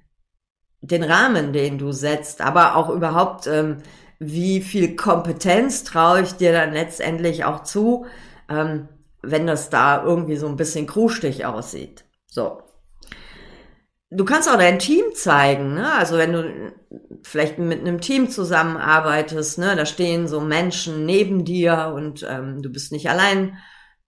den 0.81 1.03
Rahmen, 1.03 1.53
den 1.53 1.79
du 1.79 1.93
setzt, 1.93 2.41
aber 2.41 2.77
auch 2.77 2.91
überhaupt, 2.91 3.47
ähm, 3.47 3.79
wie 4.19 4.61
viel 4.61 4.97
Kompetenz 4.97 5.85
traue 5.85 6.23
ich 6.23 6.35
dir 6.35 6.53
dann 6.53 6.73
letztendlich 6.73 7.45
auch 7.45 7.63
zu, 7.63 8.07
ähm, 8.49 8.89
wenn 9.23 9.47
das 9.47 9.71
da 9.71 10.03
irgendwie 10.03 10.37
so 10.37 10.47
ein 10.47 10.57
bisschen 10.57 10.87
krustig 10.87 11.47
aussieht. 11.47 12.05
So. 12.27 12.63
Du 14.11 14.25
kannst 14.25 14.49
auch 14.49 14.57
dein 14.57 14.79
Team 14.79 15.05
zeigen, 15.15 15.75
ne? 15.75 15.93
Also 15.93 16.17
wenn 16.17 16.33
du 16.33 16.73
vielleicht 17.23 17.59
mit 17.59 17.81
einem 17.81 18.01
Team 18.01 18.31
zusammenarbeitest, 18.31 19.59
ne, 19.59 19.77
da 19.77 19.85
stehen 19.85 20.29
so 20.29 20.41
Menschen 20.41 21.05
neben 21.05 21.45
dir 21.45 21.93
und 21.95 22.27
ähm, 22.29 22.63
du 22.63 22.71
bist 22.71 22.93
nicht 22.93 23.11
allein. 23.11 23.59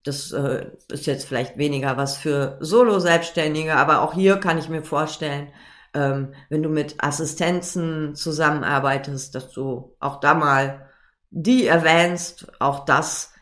Das 0.03 0.31
äh, 0.31 0.71
ist 0.91 1.05
jetzt 1.05 1.27
vielleicht 1.27 1.57
weniger 1.57 1.97
was 1.97 2.17
für 2.17 2.57
Solo-Selbstständige, 2.61 3.75
aber 3.75 4.01
auch 4.01 4.13
hier 4.15 4.37
kann 4.37 4.57
ich 4.57 4.69
mir 4.69 4.83
vorstellen, 4.83 5.49
ähm, 5.93 6.33
wenn 6.49 6.63
du 6.63 6.69
mit 6.69 7.03
Assistenzen 7.03 8.15
zusammenarbeitest, 8.15 9.35
dass 9.35 9.51
du 9.51 9.95
auch 9.99 10.19
da 10.19 10.33
mal 10.33 10.89
die 11.29 11.67
erwähnst, 11.67 12.51
auch 12.59 12.85
das 12.85 13.33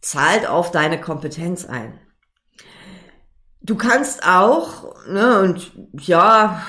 zahlt 0.00 0.48
auf 0.48 0.72
deine 0.72 1.00
Kompetenz 1.00 1.64
ein. 1.66 2.00
Du 3.62 3.76
kannst 3.76 4.26
auch, 4.26 4.94
ne, 5.06 5.40
und 5.40 5.72
ja, 5.98 6.62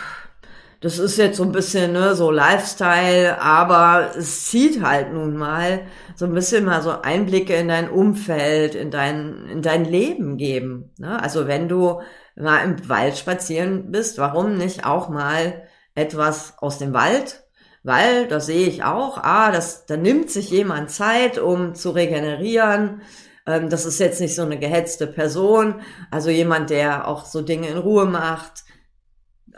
das 0.82 0.98
ist 1.00 1.18
jetzt 1.18 1.38
so 1.38 1.44
ein 1.44 1.52
bisschen, 1.52 1.94
ne, 1.94 2.16
so 2.16 2.32
Lifestyle, 2.32 3.40
aber 3.40 4.12
es 4.18 4.46
zieht 4.46 4.84
halt 4.84 5.14
nun 5.14 5.38
mal 5.38 5.82
so 6.16 6.26
ein 6.26 6.34
bisschen 6.34 6.66
mal 6.66 6.82
so 6.82 7.02
Einblicke 7.02 7.54
in 7.56 7.70
dein 7.70 7.90
Umfeld, 7.90 8.76
in 8.76 8.92
dein, 8.92 9.46
in 9.48 9.62
dein 9.62 9.86
Leben 9.86 10.38
geben. 10.38 10.92
Ne? 10.98 11.22
Also 11.22 11.48
wenn 11.48 11.70
du 11.70 12.02
mal 12.36 12.64
im 12.64 12.90
Wald 12.90 13.18
spazieren 13.18 13.92
bist, 13.92 14.18
warum 14.18 14.58
nicht 14.58 14.86
auch 14.86 15.08
mal 15.08 15.64
etwas 15.96 16.56
aus 16.58 16.78
dem 16.80 16.94
Wald? 16.94 17.44
Weil, 17.84 18.28
das 18.28 18.48
sehe 18.48 18.68
ich 18.68 18.84
auch, 18.84 19.18
ah, 19.18 19.52
das, 19.52 19.86
da 19.86 19.98
nimmt 19.98 20.30
sich 20.30 20.52
jemand 20.52 20.92
Zeit, 20.92 21.40
um 21.40 21.74
zu 21.74 21.92
regenerieren, 21.92 23.02
ähm, 23.46 23.70
das 23.70 23.86
ist 23.86 24.00
jetzt 24.00 24.22
nicht 24.22 24.36
so 24.36 24.44
eine 24.44 24.60
gehetzte 24.60 25.08
Person, 25.08 25.82
also 26.10 26.30
jemand, 26.30 26.70
der 26.70 27.08
auch 27.08 27.26
so 27.26 27.42
Dinge 27.42 27.68
in 27.68 27.78
Ruhe 27.78 28.06
macht, 28.06 28.64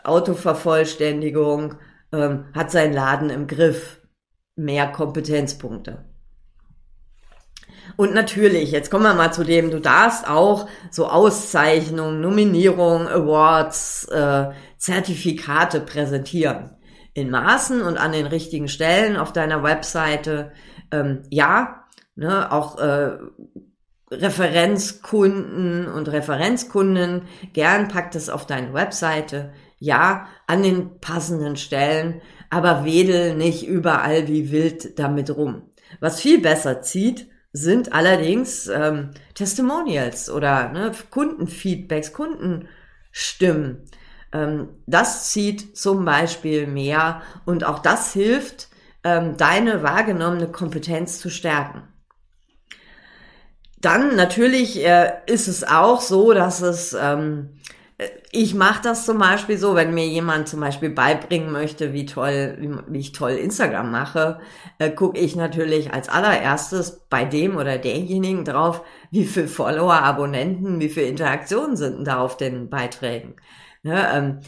Autovervollständigung, 0.02 1.76
ähm, 2.12 2.46
hat 2.54 2.70
seinen 2.70 2.92
Laden 2.92 3.30
im 3.30 3.46
Griff, 3.46 4.00
mehr 4.56 4.88
Kompetenzpunkte. 4.88 6.04
Und 7.96 8.14
natürlich, 8.14 8.72
jetzt 8.72 8.90
kommen 8.90 9.04
wir 9.04 9.14
mal 9.14 9.32
zu 9.32 9.44
dem, 9.44 9.70
du 9.70 9.80
darfst 9.80 10.28
auch 10.28 10.68
so 10.90 11.08
Auszeichnungen, 11.08 12.20
Nominierungen, 12.20 13.06
Awards, 13.06 14.08
äh, 14.08 14.50
Zertifikate 14.78 15.80
präsentieren. 15.80 16.76
In 17.12 17.30
Maßen 17.30 17.82
und 17.82 17.96
an 17.96 18.12
den 18.12 18.26
richtigen 18.26 18.68
Stellen 18.68 19.16
auf 19.16 19.32
deiner 19.32 19.62
Webseite. 19.62 20.52
Ähm, 20.90 21.22
ja, 21.30 21.84
ne, 22.16 22.50
auch 22.50 22.78
äh, 22.78 23.18
Referenzkunden 24.20 25.86
und 25.88 26.08
Referenzkunden. 26.08 27.22
Gern 27.52 27.88
packt 27.88 28.14
es 28.14 28.28
auf 28.30 28.46
deine 28.46 28.72
Webseite. 28.74 29.52
Ja, 29.78 30.28
an 30.46 30.62
den 30.62 31.00
passenden 31.00 31.56
Stellen, 31.56 32.22
aber 32.50 32.84
wedel 32.84 33.34
nicht 33.34 33.66
überall 33.66 34.28
wie 34.28 34.50
wild 34.50 34.98
damit 34.98 35.36
rum. 35.36 35.62
Was 36.00 36.20
viel 36.20 36.40
besser 36.40 36.80
zieht, 36.80 37.28
sind 37.52 37.92
allerdings 37.92 38.66
ähm, 38.66 39.10
Testimonials 39.34 40.28
oder 40.28 40.70
ne, 40.70 40.92
Kundenfeedbacks, 41.10 42.12
Kundenstimmen. 42.12 43.84
Ähm, 44.32 44.68
das 44.86 45.30
zieht 45.30 45.76
zum 45.76 46.04
Beispiel 46.04 46.66
mehr 46.66 47.22
und 47.44 47.64
auch 47.64 47.78
das 47.78 48.12
hilft, 48.12 48.68
ähm, 49.04 49.36
deine 49.36 49.82
wahrgenommene 49.82 50.48
Kompetenz 50.48 51.20
zu 51.20 51.30
stärken. 51.30 51.82
Dann 53.84 54.16
natürlich 54.16 54.84
äh, 54.84 55.12
ist 55.26 55.46
es 55.46 55.62
auch 55.62 56.00
so, 56.00 56.32
dass 56.32 56.62
es 56.62 56.96
ähm, 56.98 57.50
ich 58.32 58.54
mache 58.54 58.82
das 58.82 59.06
zum 59.06 59.18
Beispiel 59.18 59.56
so, 59.56 59.76
wenn 59.76 59.94
mir 59.94 60.06
jemand 60.06 60.48
zum 60.48 60.58
Beispiel 60.60 60.90
beibringen 60.90 61.52
möchte, 61.52 61.92
wie 61.92 62.06
toll, 62.06 62.56
wie, 62.58 62.70
wie 62.88 62.98
ich 62.98 63.12
toll 63.12 63.32
Instagram 63.32 63.92
mache, 63.92 64.40
äh, 64.78 64.90
gucke 64.90 65.18
ich 65.18 65.36
natürlich 65.36 65.92
als 65.92 66.08
allererstes 66.08 67.02
bei 67.08 67.24
dem 67.24 67.56
oder 67.56 67.78
derjenigen 67.78 68.44
drauf, 68.44 68.82
wie 69.12 69.24
viel 69.24 69.46
Follower, 69.46 69.94
Abonnenten, 69.94 70.80
wie 70.80 70.88
viel 70.88 71.04
Interaktionen 71.04 71.76
sind 71.76 72.04
da 72.04 72.18
auf 72.18 72.36
den 72.36 72.68
Beiträgen. 72.68 73.36
Ne, 73.84 74.08
ähm, 74.14 74.40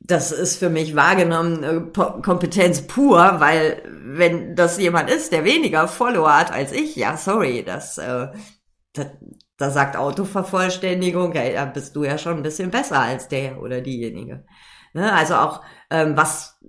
das 0.00 0.30
ist 0.30 0.56
für 0.56 0.70
mich 0.70 0.94
wahrgenommen 0.94 1.64
äh, 1.64 1.80
Kompetenz 2.22 2.86
pur, 2.86 3.40
weil 3.40 3.82
wenn 4.04 4.54
das 4.54 4.78
jemand 4.78 5.10
ist, 5.10 5.32
der 5.32 5.44
weniger 5.44 5.88
Follower 5.88 6.32
hat 6.32 6.52
als 6.52 6.70
ich, 6.70 6.94
ja, 6.94 7.16
sorry, 7.16 7.64
das, 7.64 7.98
äh, 7.98 8.28
das 8.92 9.06
da 9.56 9.70
sagt 9.70 9.96
Autovervollständigung, 9.96 11.32
ja, 11.34 11.48
da 11.52 11.64
bist 11.64 11.94
du 11.96 12.04
ja 12.04 12.18
schon 12.18 12.36
ein 12.36 12.42
bisschen 12.42 12.70
besser 12.70 13.00
als 13.00 13.28
der 13.28 13.60
oder 13.60 13.80
diejenige. 13.80 14.44
Ne? 14.92 15.12
Also 15.12 15.34
auch 15.34 15.62
ähm, 15.90 16.16
was, 16.16 16.60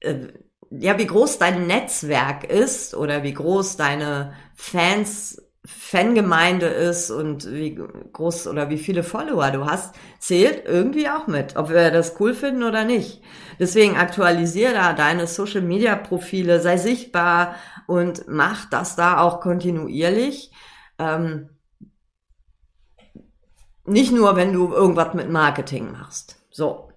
äh, 0.00 0.28
ja, 0.70 0.98
wie 0.98 1.06
groß 1.06 1.38
dein 1.38 1.66
Netzwerk 1.66 2.44
ist 2.44 2.94
oder 2.94 3.22
wie 3.22 3.34
groß 3.34 3.76
deine 3.76 4.34
Fans 4.54 5.43
Fangemeinde 5.66 6.66
ist 6.66 7.10
und 7.10 7.50
wie 7.50 7.74
groß 8.12 8.48
oder 8.48 8.68
wie 8.68 8.76
viele 8.76 9.02
Follower 9.02 9.50
du 9.50 9.64
hast, 9.64 9.94
zählt 10.18 10.66
irgendwie 10.66 11.08
auch 11.08 11.26
mit, 11.26 11.56
ob 11.56 11.70
wir 11.70 11.90
das 11.90 12.20
cool 12.20 12.34
finden 12.34 12.64
oder 12.64 12.84
nicht. 12.84 13.22
Deswegen 13.58 13.96
aktualisiere 13.96 14.74
da 14.74 14.92
deine 14.92 15.26
Social 15.26 15.62
Media 15.62 15.96
Profile, 15.96 16.60
sei 16.60 16.76
sichtbar 16.76 17.54
und 17.86 18.24
mach 18.28 18.68
das 18.68 18.94
da 18.94 19.20
auch 19.20 19.40
kontinuierlich. 19.40 20.52
Ähm, 20.98 21.48
nicht 23.86 24.12
nur, 24.12 24.36
wenn 24.36 24.52
du 24.52 24.72
irgendwas 24.72 25.14
mit 25.14 25.30
Marketing 25.30 25.92
machst. 25.92 26.36
So. 26.50 26.90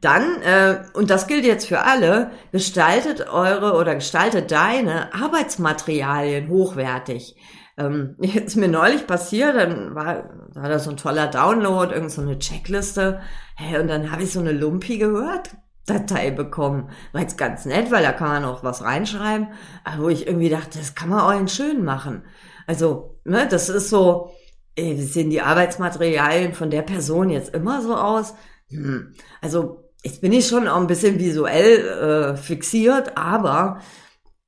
Dann, 0.00 0.40
äh, 0.42 0.82
und 0.94 1.10
das 1.10 1.26
gilt 1.26 1.44
jetzt 1.44 1.66
für 1.66 1.82
alle, 1.82 2.30
gestaltet 2.52 3.28
eure 3.28 3.74
oder 3.74 3.94
gestaltet 3.94 4.50
deine 4.50 5.12
Arbeitsmaterialien 5.14 6.48
hochwertig. 6.48 7.36
Ähm, 7.80 8.16
jetzt 8.20 8.56
mir 8.56 8.68
neulich 8.68 9.06
passiert, 9.06 9.56
dann 9.56 9.94
war, 9.94 10.30
war 10.54 10.78
so 10.78 10.90
ein 10.90 10.96
toller 10.96 11.26
Download, 11.26 11.92
irgend 11.92 12.12
so 12.12 12.22
eine 12.22 12.38
Checkliste. 12.38 13.20
Hey, 13.56 13.80
und 13.80 13.88
dann 13.88 14.12
habe 14.12 14.22
ich 14.22 14.32
so 14.32 14.40
eine 14.40 14.52
lumpige 14.52 15.12
Word-Datei 15.12 16.30
bekommen. 16.30 16.90
War 17.12 17.22
jetzt 17.22 17.38
ganz 17.38 17.64
nett, 17.64 17.90
weil 17.90 18.02
da 18.02 18.12
kann 18.12 18.28
man 18.28 18.44
auch 18.44 18.62
was 18.62 18.84
reinschreiben. 18.84 19.48
Aber 19.84 20.04
wo 20.04 20.08
ich 20.08 20.26
irgendwie 20.26 20.50
dachte, 20.50 20.78
das 20.78 20.94
kann 20.94 21.08
man 21.08 21.20
auch 21.20 21.48
schön 21.48 21.84
machen. 21.84 22.22
Also, 22.66 23.18
ne, 23.24 23.48
das 23.48 23.68
ist 23.68 23.88
so, 23.88 24.30
äh, 24.76 24.96
sehen 24.96 25.30
die 25.30 25.42
Arbeitsmaterialien 25.42 26.52
von 26.54 26.70
der 26.70 26.82
Person 26.82 27.30
jetzt 27.30 27.54
immer 27.54 27.82
so 27.82 27.96
aus? 27.96 28.34
Hm. 28.68 29.14
Also 29.40 29.90
jetzt 30.02 30.20
bin 30.20 30.32
ich 30.32 30.46
schon 30.46 30.68
auch 30.68 30.80
ein 30.80 30.86
bisschen 30.86 31.18
visuell 31.18 32.34
äh, 32.34 32.36
fixiert, 32.36 33.16
aber 33.16 33.80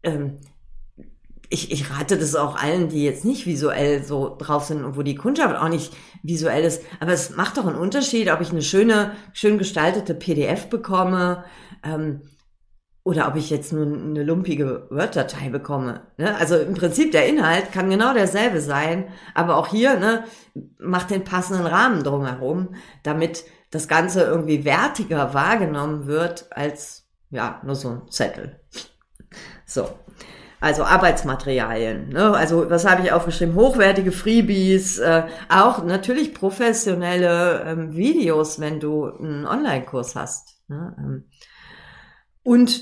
ähm, 0.03 0.39
ich, 1.53 1.71
ich 1.71 1.91
rate 1.91 2.17
das 2.17 2.35
auch 2.35 2.57
allen, 2.57 2.89
die 2.89 3.05
jetzt 3.05 3.25
nicht 3.25 3.47
visuell 3.47 4.03
so 4.03 4.37
drauf 4.39 4.65
sind 4.65 4.85
und 4.85 4.97
wo 4.97 5.03
die 5.03 5.15
Kundschaft 5.15 5.55
auch 5.55 5.69
nicht 5.69 5.93
visuell 6.23 6.65
ist. 6.65 6.83
Aber 6.99 7.13
es 7.13 7.37
macht 7.37 7.59
doch 7.59 7.67
einen 7.67 7.77
Unterschied, 7.77 8.31
ob 8.31 8.41
ich 8.41 8.51
eine 8.51 8.63
schöne, 8.63 9.13
schön 9.35 9.59
gestaltete 9.59 10.15
PDF 10.15 10.69
bekomme, 10.69 11.45
ähm, 11.85 12.23
oder 13.05 13.27
ob 13.29 13.35
ich 13.35 13.51
jetzt 13.51 13.73
nur 13.73 13.85
eine 13.85 14.23
lumpige 14.23 14.87
Word-Datei 14.91 15.49
bekomme. 15.49 16.03
Ne? 16.19 16.37
Also 16.37 16.57
im 16.57 16.75
Prinzip 16.75 17.11
der 17.11 17.27
Inhalt 17.27 17.73
kann 17.73 17.91
genau 17.91 18.15
derselbe 18.15 18.61
sein, 18.61 19.09
aber 19.35 19.57
auch 19.57 19.67
hier 19.67 19.99
ne, 19.99 20.25
macht 20.79 21.11
den 21.11 21.25
passenden 21.25 21.67
Rahmen 21.67 22.05
drumherum, 22.05 22.77
damit 23.03 23.45
das 23.73 23.89
Ganze 23.89 24.23
irgendwie 24.23 24.65
wertiger 24.65 25.35
wahrgenommen 25.35 26.07
wird 26.07 26.47
als 26.53 27.09
ja 27.31 27.61
nur 27.65 27.75
so 27.75 27.89
ein 27.89 28.03
Zettel. 28.09 28.61
So. 29.67 29.89
Also 30.63 30.85
Arbeitsmaterialien. 30.85 32.11
Ne? 32.11 32.33
Also 32.37 32.71
was 32.71 32.89
habe 32.89 33.03
ich 33.03 33.11
aufgeschrieben? 33.11 33.57
Hochwertige 33.57 34.13
Freebies, 34.13 35.01
äh, 35.01 35.25
auch 35.49 35.83
natürlich 35.83 36.35
professionelle 36.35 37.65
ähm, 37.67 37.97
Videos, 37.97 38.61
wenn 38.61 38.79
du 38.79 39.07
einen 39.07 39.45
Online-Kurs 39.45 40.15
hast. 40.15 40.61
Ne? 40.69 40.95
Ähm, 40.97 41.25
und 42.45 42.81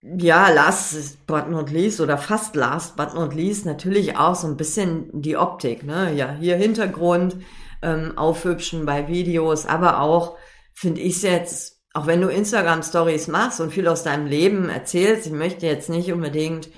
ja, 0.00 0.48
last 0.48 1.26
but 1.26 1.50
not 1.50 1.70
least 1.70 2.00
oder 2.00 2.16
fast 2.16 2.56
last 2.56 2.96
but 2.96 3.12
not 3.12 3.34
least 3.34 3.66
natürlich 3.66 4.16
auch 4.16 4.34
so 4.34 4.46
ein 4.46 4.56
bisschen 4.56 5.10
die 5.12 5.36
Optik, 5.36 5.84
ne? 5.84 6.14
Ja, 6.14 6.34
hier 6.40 6.56
Hintergrund 6.56 7.36
ähm, 7.82 8.16
aufhübschen 8.16 8.86
bei 8.86 9.08
Videos, 9.08 9.66
aber 9.66 10.00
auch 10.00 10.38
finde 10.72 11.02
ich 11.02 11.20
jetzt, 11.20 11.82
auch 11.92 12.06
wenn 12.06 12.22
du 12.22 12.28
Instagram 12.28 12.82
Stories 12.82 13.28
machst 13.28 13.60
und 13.60 13.72
viel 13.72 13.88
aus 13.88 14.04
deinem 14.04 14.24
Leben 14.24 14.70
erzählst, 14.70 15.26
ich 15.26 15.32
möchte 15.32 15.66
jetzt 15.66 15.90
nicht 15.90 16.10
unbedingt 16.10 16.70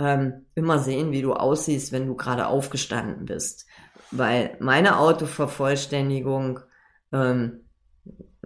ähm, 0.00 0.46
immer 0.54 0.78
sehen, 0.78 1.12
wie 1.12 1.22
du 1.22 1.34
aussiehst, 1.34 1.92
wenn 1.92 2.06
du 2.06 2.16
gerade 2.16 2.46
aufgestanden 2.46 3.26
bist, 3.26 3.66
weil 4.10 4.56
meine 4.58 4.98
Autovervollständigung 4.98 6.60
ähm, 7.12 7.60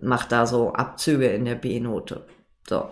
macht 0.00 0.32
da 0.32 0.46
so 0.46 0.72
Abzüge 0.72 1.28
in 1.28 1.44
der 1.44 1.54
B-Note. 1.54 2.26
So. 2.68 2.88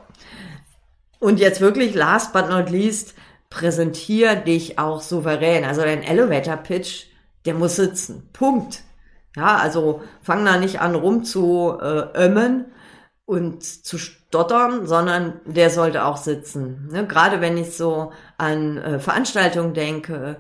Und 1.19 1.41
jetzt 1.41 1.61
wirklich, 1.61 1.95
last 1.95 2.33
but 2.33 2.49
not 2.49 2.71
least, 2.71 3.15
präsentier 3.51 4.37
dich 4.37 4.79
auch 4.79 5.03
souverän. 5.03 5.65
Also 5.65 5.83
dein 5.83 6.03
Elevator 6.03 6.57
Pitch, 6.57 7.07
der 7.45 7.55
muss 7.55 7.77
sitzen. 7.77 8.29
Punkt. 8.33 8.83
Ja, 9.37 9.57
also 9.57 10.03
fang 10.23 10.45
da 10.45 10.59
nicht 10.59 10.81
an 10.81 10.95
rum 10.95 11.25
zu 11.25 11.77
äh, 11.81 12.25
ömmen 12.27 12.67
und 13.33 13.65
zu 13.65 13.97
stottern, 13.97 14.87
sondern 14.87 15.41
der 15.47 15.71
sollte 15.71 16.05
auch 16.05 16.19
sitzen. 16.19 16.89
Ne? 16.93 17.07
Gerade 17.07 17.41
wenn 17.41 17.57
ich 17.57 17.75
so 17.75 18.13
an 18.37 18.77
äh, 18.77 18.99
Veranstaltungen 18.99 19.73
denke, 19.73 20.37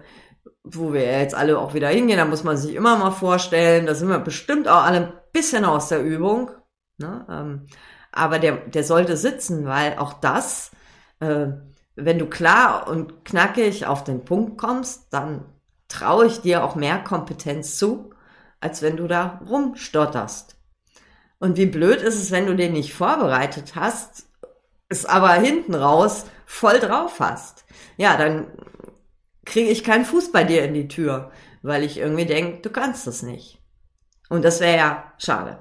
wo 0.62 0.92
wir 0.92 1.04
jetzt 1.20 1.34
alle 1.34 1.58
auch 1.58 1.72
wieder 1.72 1.88
hingehen, 1.88 2.18
da 2.18 2.26
muss 2.26 2.44
man 2.44 2.58
sich 2.58 2.74
immer 2.74 2.98
mal 2.98 3.10
vorstellen, 3.10 3.86
da 3.86 3.94
sind 3.94 4.10
wir 4.10 4.18
bestimmt 4.18 4.68
auch 4.68 4.82
alle 4.82 4.98
ein 4.98 5.12
bisschen 5.32 5.64
aus 5.64 5.88
der 5.88 6.02
Übung. 6.02 6.50
Ne? 6.98 7.24
Ähm, 7.30 7.66
aber 8.12 8.38
der, 8.38 8.58
der 8.58 8.84
sollte 8.84 9.16
sitzen, 9.16 9.64
weil 9.64 9.96
auch 9.96 10.12
das, 10.12 10.70
äh, 11.20 11.46
wenn 11.96 12.18
du 12.18 12.26
klar 12.26 12.88
und 12.88 13.24
knackig 13.24 13.86
auf 13.86 14.04
den 14.04 14.26
Punkt 14.26 14.58
kommst, 14.58 15.14
dann 15.14 15.46
traue 15.88 16.26
ich 16.26 16.42
dir 16.42 16.62
auch 16.62 16.74
mehr 16.74 16.98
Kompetenz 16.98 17.78
zu, 17.78 18.10
als 18.60 18.82
wenn 18.82 18.98
du 18.98 19.08
da 19.08 19.40
rumstotterst. 19.48 20.56
Und 21.42 21.56
wie 21.56 21.66
blöd 21.66 22.02
ist 22.02 22.22
es, 22.22 22.30
wenn 22.30 22.46
du 22.46 22.54
den 22.54 22.72
nicht 22.72 22.94
vorbereitet 22.94 23.72
hast, 23.74 24.26
es 24.88 25.04
aber 25.04 25.32
hinten 25.32 25.74
raus 25.74 26.26
voll 26.46 26.78
drauf 26.78 27.18
hast. 27.18 27.64
Ja, 27.96 28.16
dann 28.16 28.46
kriege 29.44 29.68
ich 29.68 29.82
keinen 29.82 30.04
Fuß 30.04 30.30
bei 30.30 30.44
dir 30.44 30.62
in 30.62 30.72
die 30.72 30.86
Tür, 30.86 31.32
weil 31.62 31.82
ich 31.82 31.98
irgendwie 31.98 32.26
denke, 32.26 32.62
du 32.62 32.70
kannst 32.70 33.08
es 33.08 33.24
nicht. 33.24 33.58
Und 34.28 34.44
das 34.44 34.60
wäre 34.60 34.76
ja 34.76 35.12
schade. 35.18 35.58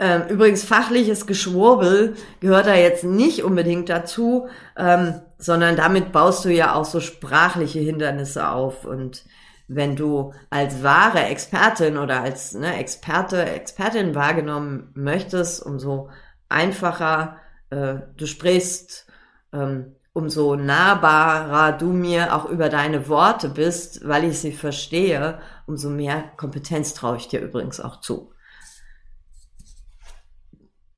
Ähm, 0.00 0.24
übrigens, 0.30 0.64
fachliches 0.64 1.28
Geschwurbel 1.28 2.16
gehört 2.40 2.66
da 2.66 2.74
jetzt 2.74 3.04
nicht 3.04 3.44
unbedingt 3.44 3.88
dazu, 3.88 4.48
ähm, 4.76 5.20
sondern 5.38 5.76
damit 5.76 6.10
baust 6.10 6.44
du 6.44 6.48
ja 6.48 6.74
auch 6.74 6.84
so 6.84 6.98
sprachliche 6.98 7.78
Hindernisse 7.78 8.48
auf. 8.48 8.84
Und 8.84 9.22
wenn 9.68 9.96
du 9.96 10.32
als 10.48 10.82
wahre 10.82 11.24
Expertin 11.24 11.98
oder 11.98 12.22
als 12.22 12.54
ne, 12.54 12.76
Experte, 12.78 13.44
Expertin 13.44 14.14
wahrgenommen 14.14 14.90
möchtest, 14.94 15.62
umso 15.62 16.10
einfacher 16.48 17.36
äh, 17.70 17.96
du 18.16 18.26
sprichst, 18.26 19.06
ähm, 19.52 19.94
umso 20.14 20.56
nahbarer 20.56 21.72
du 21.72 21.92
mir 21.92 22.34
auch 22.34 22.46
über 22.46 22.70
deine 22.70 23.08
Worte 23.08 23.50
bist, 23.50 24.08
weil 24.08 24.24
ich 24.24 24.40
sie 24.40 24.52
verstehe, 24.52 25.38
umso 25.66 25.90
mehr 25.90 26.24
Kompetenz 26.36 26.94
traue 26.94 27.18
ich 27.18 27.28
dir 27.28 27.40
übrigens 27.40 27.78
auch 27.78 28.00
zu. 28.00 28.32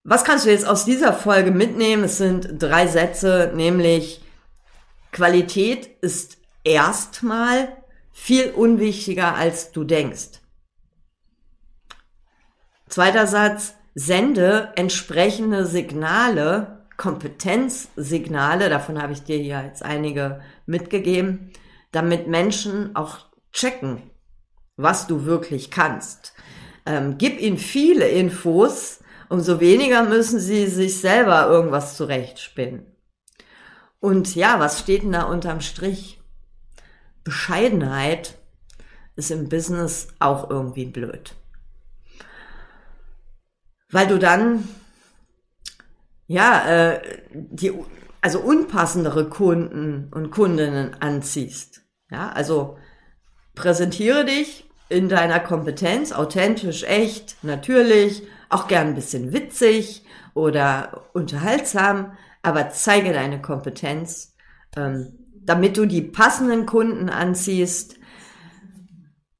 Was 0.04 0.24
kannst 0.24 0.46
du 0.46 0.50
jetzt 0.50 0.66
aus 0.66 0.84
dieser 0.84 1.12
Folge 1.12 1.50
mitnehmen? 1.50 2.04
Es 2.04 2.18
sind 2.18 2.62
drei 2.62 2.86
Sätze, 2.86 3.52
nämlich 3.54 4.22
Qualität 5.12 5.86
ist 6.00 6.38
erstmal 6.64 7.79
viel 8.12 8.50
unwichtiger, 8.50 9.34
als 9.34 9.72
du 9.72 9.84
denkst. 9.84 10.40
Zweiter 12.88 13.26
Satz, 13.26 13.74
sende 13.94 14.72
entsprechende 14.76 15.66
Signale, 15.66 16.86
Kompetenzsignale, 16.96 18.68
davon 18.68 19.00
habe 19.00 19.12
ich 19.12 19.22
dir 19.22 19.38
hier 19.38 19.62
jetzt 19.64 19.82
einige 19.82 20.40
mitgegeben, 20.66 21.50
damit 21.92 22.28
Menschen 22.28 22.94
auch 22.94 23.26
checken, 23.52 24.02
was 24.76 25.06
du 25.06 25.24
wirklich 25.24 25.70
kannst. 25.70 26.34
Ähm, 26.84 27.16
gib 27.16 27.40
ihnen 27.40 27.58
viele 27.58 28.08
Infos, 28.08 29.00
umso 29.28 29.60
weniger 29.60 30.02
müssen 30.02 30.40
sie 30.40 30.66
sich 30.66 31.00
selber 31.00 31.46
irgendwas 31.46 31.96
zurechtspinnen. 31.96 32.86
Und 34.00 34.34
ja, 34.34 34.58
was 34.58 34.80
steht 34.80 35.02
denn 35.02 35.12
da 35.12 35.22
unterm 35.22 35.60
Strich? 35.60 36.19
Bescheidenheit 37.24 38.38
ist 39.16 39.30
im 39.30 39.48
Business 39.48 40.08
auch 40.18 40.50
irgendwie 40.50 40.86
blöd. 40.86 41.34
Weil 43.90 44.06
du 44.06 44.18
dann, 44.18 44.68
ja, 46.26 46.66
äh, 46.68 47.22
die, 47.32 47.72
also 48.20 48.40
unpassendere 48.40 49.28
Kunden 49.28 50.08
und 50.12 50.30
Kundinnen 50.30 50.94
anziehst. 51.00 51.82
Ja, 52.10 52.30
also 52.30 52.78
präsentiere 53.54 54.24
dich 54.24 54.68
in 54.88 55.08
deiner 55.08 55.40
Kompetenz, 55.40 56.12
authentisch, 56.12 56.82
echt, 56.84 57.42
natürlich, 57.42 58.22
auch 58.48 58.66
gern 58.66 58.88
ein 58.88 58.94
bisschen 58.94 59.32
witzig 59.32 60.04
oder 60.34 61.06
unterhaltsam, 61.12 62.16
aber 62.42 62.70
zeige 62.70 63.12
deine 63.12 63.40
Kompetenz, 63.40 64.34
ähm, 64.76 65.19
damit 65.50 65.76
du 65.76 65.84
die 65.84 66.00
passenden 66.00 66.64
Kunden 66.64 67.08
anziehst, 67.08 67.96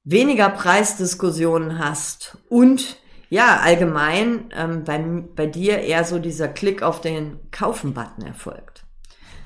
weniger 0.03 0.49
Preisdiskussionen 0.49 1.79
hast 1.79 2.37
und 2.49 2.97
ja, 3.29 3.61
allgemein 3.61 4.49
ähm, 4.53 4.83
bei, 4.83 4.97
bei 4.97 5.45
dir 5.47 5.79
eher 5.79 6.03
so 6.03 6.19
dieser 6.19 6.49
Klick 6.49 6.83
auf 6.83 6.99
den 6.99 7.39
Kaufen-Button 7.51 8.25
erfolgt. 8.25 8.83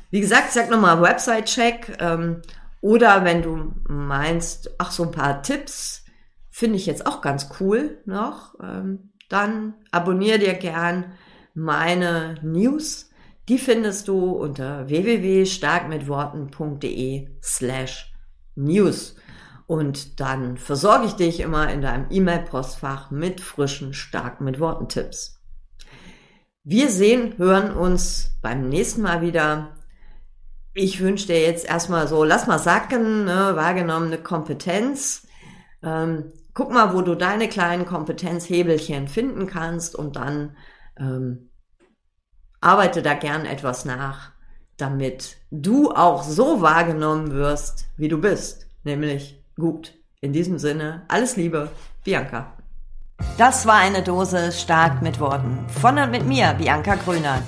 Wie 0.10 0.22
gesagt, 0.22 0.54
sag 0.54 0.72
nochmal 0.72 1.04
Website-Check 1.04 1.98
ähm, 2.00 2.42
oder 2.82 3.24
wenn 3.24 3.44
du 3.44 3.74
meinst, 3.88 4.72
ach 4.80 4.90
so 4.90 5.04
ein 5.04 5.12
paar 5.12 5.44
Tipps 5.44 6.04
finde 6.50 6.78
ich 6.78 6.88
jetzt 6.88 7.06
auch 7.06 7.22
ganz 7.22 7.50
cool 7.60 8.00
noch, 8.06 8.56
ähm, 8.60 9.12
dann 9.30 9.76
abonniere 9.92 10.40
dir 10.40 10.56
gern 10.56 11.14
meine 11.54 12.40
News. 12.42 13.12
Die 13.48 13.60
findest 13.60 14.08
du 14.08 14.32
unter 14.32 14.90
www.starkmitworten.de 14.90 17.28
slash 17.44 18.12
news. 18.56 19.16
Und 19.68 20.20
dann 20.20 20.58
versorge 20.58 21.06
ich 21.06 21.14
dich 21.14 21.40
immer 21.40 21.72
in 21.72 21.82
deinem 21.82 22.08
E-Mail-Postfach 22.10 23.12
mit 23.12 23.42
frischen, 23.42 23.94
stark 23.94 24.42
mit 24.42 24.60
Worten-Tipps. 24.60 25.40
Wir 26.64 26.90
sehen, 26.90 27.38
hören 27.38 27.76
uns 27.76 28.32
beim 28.42 28.70
nächsten 28.70 29.04
Mal 29.04 29.22
wieder. 29.22 29.76
Ich 30.74 31.00
wünsche 31.00 31.28
dir 31.28 31.42
jetzt 31.42 31.68
erstmal 31.68 32.08
so, 32.08 32.24
lass 32.24 32.48
mal 32.48 32.60
sacken, 32.60 33.26
ne, 33.26 33.52
wahrgenommene 33.56 34.18
Kompetenz. 34.18 35.28
Ähm, 35.84 36.34
guck 36.56 36.72
mal, 36.72 36.96
wo 36.96 37.02
du 37.02 37.14
deine 37.14 37.48
kleinen 37.48 37.86
Kompetenzhebelchen 37.86 39.08
finden 39.08 39.46
kannst 39.46 39.96
und 39.96 40.16
dann 40.16 40.58
ähm, 40.98 41.52
arbeite 42.66 43.04
da 43.04 43.14
gern 43.14 43.46
etwas 43.46 43.86
nach, 43.86 44.32
damit 44.78 45.38
du 45.52 45.92
auch 45.92 46.24
so 46.24 46.62
wahrgenommen 46.62 47.32
wirst, 47.32 47.86
wie 47.96 48.08
du 48.08 48.20
bist, 48.20 48.68
nämlich 48.84 49.40
gut. 49.56 49.94
In 50.20 50.34
diesem 50.34 50.58
Sinne, 50.58 51.04
alles 51.08 51.36
Liebe, 51.36 51.70
Bianca. 52.04 52.54
Das 53.38 53.68
war 53.68 53.76
eine 53.76 54.02
Dose 54.02 54.52
stark 54.52 55.04
mit 55.04 55.20
Worten. 55.20 55.60
Von 55.80 56.00
und 56.00 56.10
mit 56.10 56.26
mir, 56.26 56.56
Bianca 56.58 56.96
Grünert. 56.96 57.44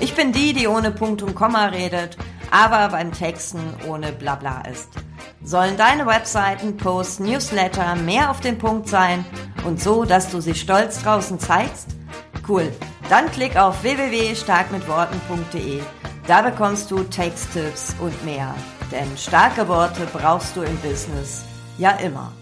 Ich 0.00 0.14
bin 0.14 0.32
die, 0.32 0.54
die 0.54 0.66
ohne 0.66 0.90
Punkt 0.90 1.22
und 1.22 1.34
Komma 1.34 1.66
redet, 1.66 2.16
aber 2.50 2.88
beim 2.88 3.12
Texten 3.12 3.60
ohne 3.86 4.10
Blabla 4.10 4.62
ist. 4.62 4.88
Sollen 5.44 5.76
deine 5.76 6.06
Webseiten, 6.06 6.78
Posts, 6.78 7.20
Newsletter 7.20 7.94
mehr 7.96 8.30
auf 8.30 8.40
den 8.40 8.56
Punkt 8.56 8.88
sein 8.88 9.26
und 9.66 9.82
so, 9.82 10.04
dass 10.04 10.30
du 10.30 10.40
sie 10.40 10.54
stolz 10.54 11.02
draußen 11.02 11.38
zeigst? 11.38 11.88
Cool. 12.48 12.72
Dann 13.08 13.30
klick 13.30 13.56
auf 13.56 13.82
www.starkmitworten.de. 13.82 15.82
Da 16.26 16.42
bekommst 16.42 16.90
du 16.90 17.02
Texttipps 17.04 17.94
und 18.00 18.24
mehr. 18.24 18.54
Denn 18.90 19.16
starke 19.16 19.68
Worte 19.68 20.06
brauchst 20.12 20.56
du 20.56 20.62
im 20.62 20.76
Business 20.78 21.44
ja 21.78 21.92
immer. 21.92 22.32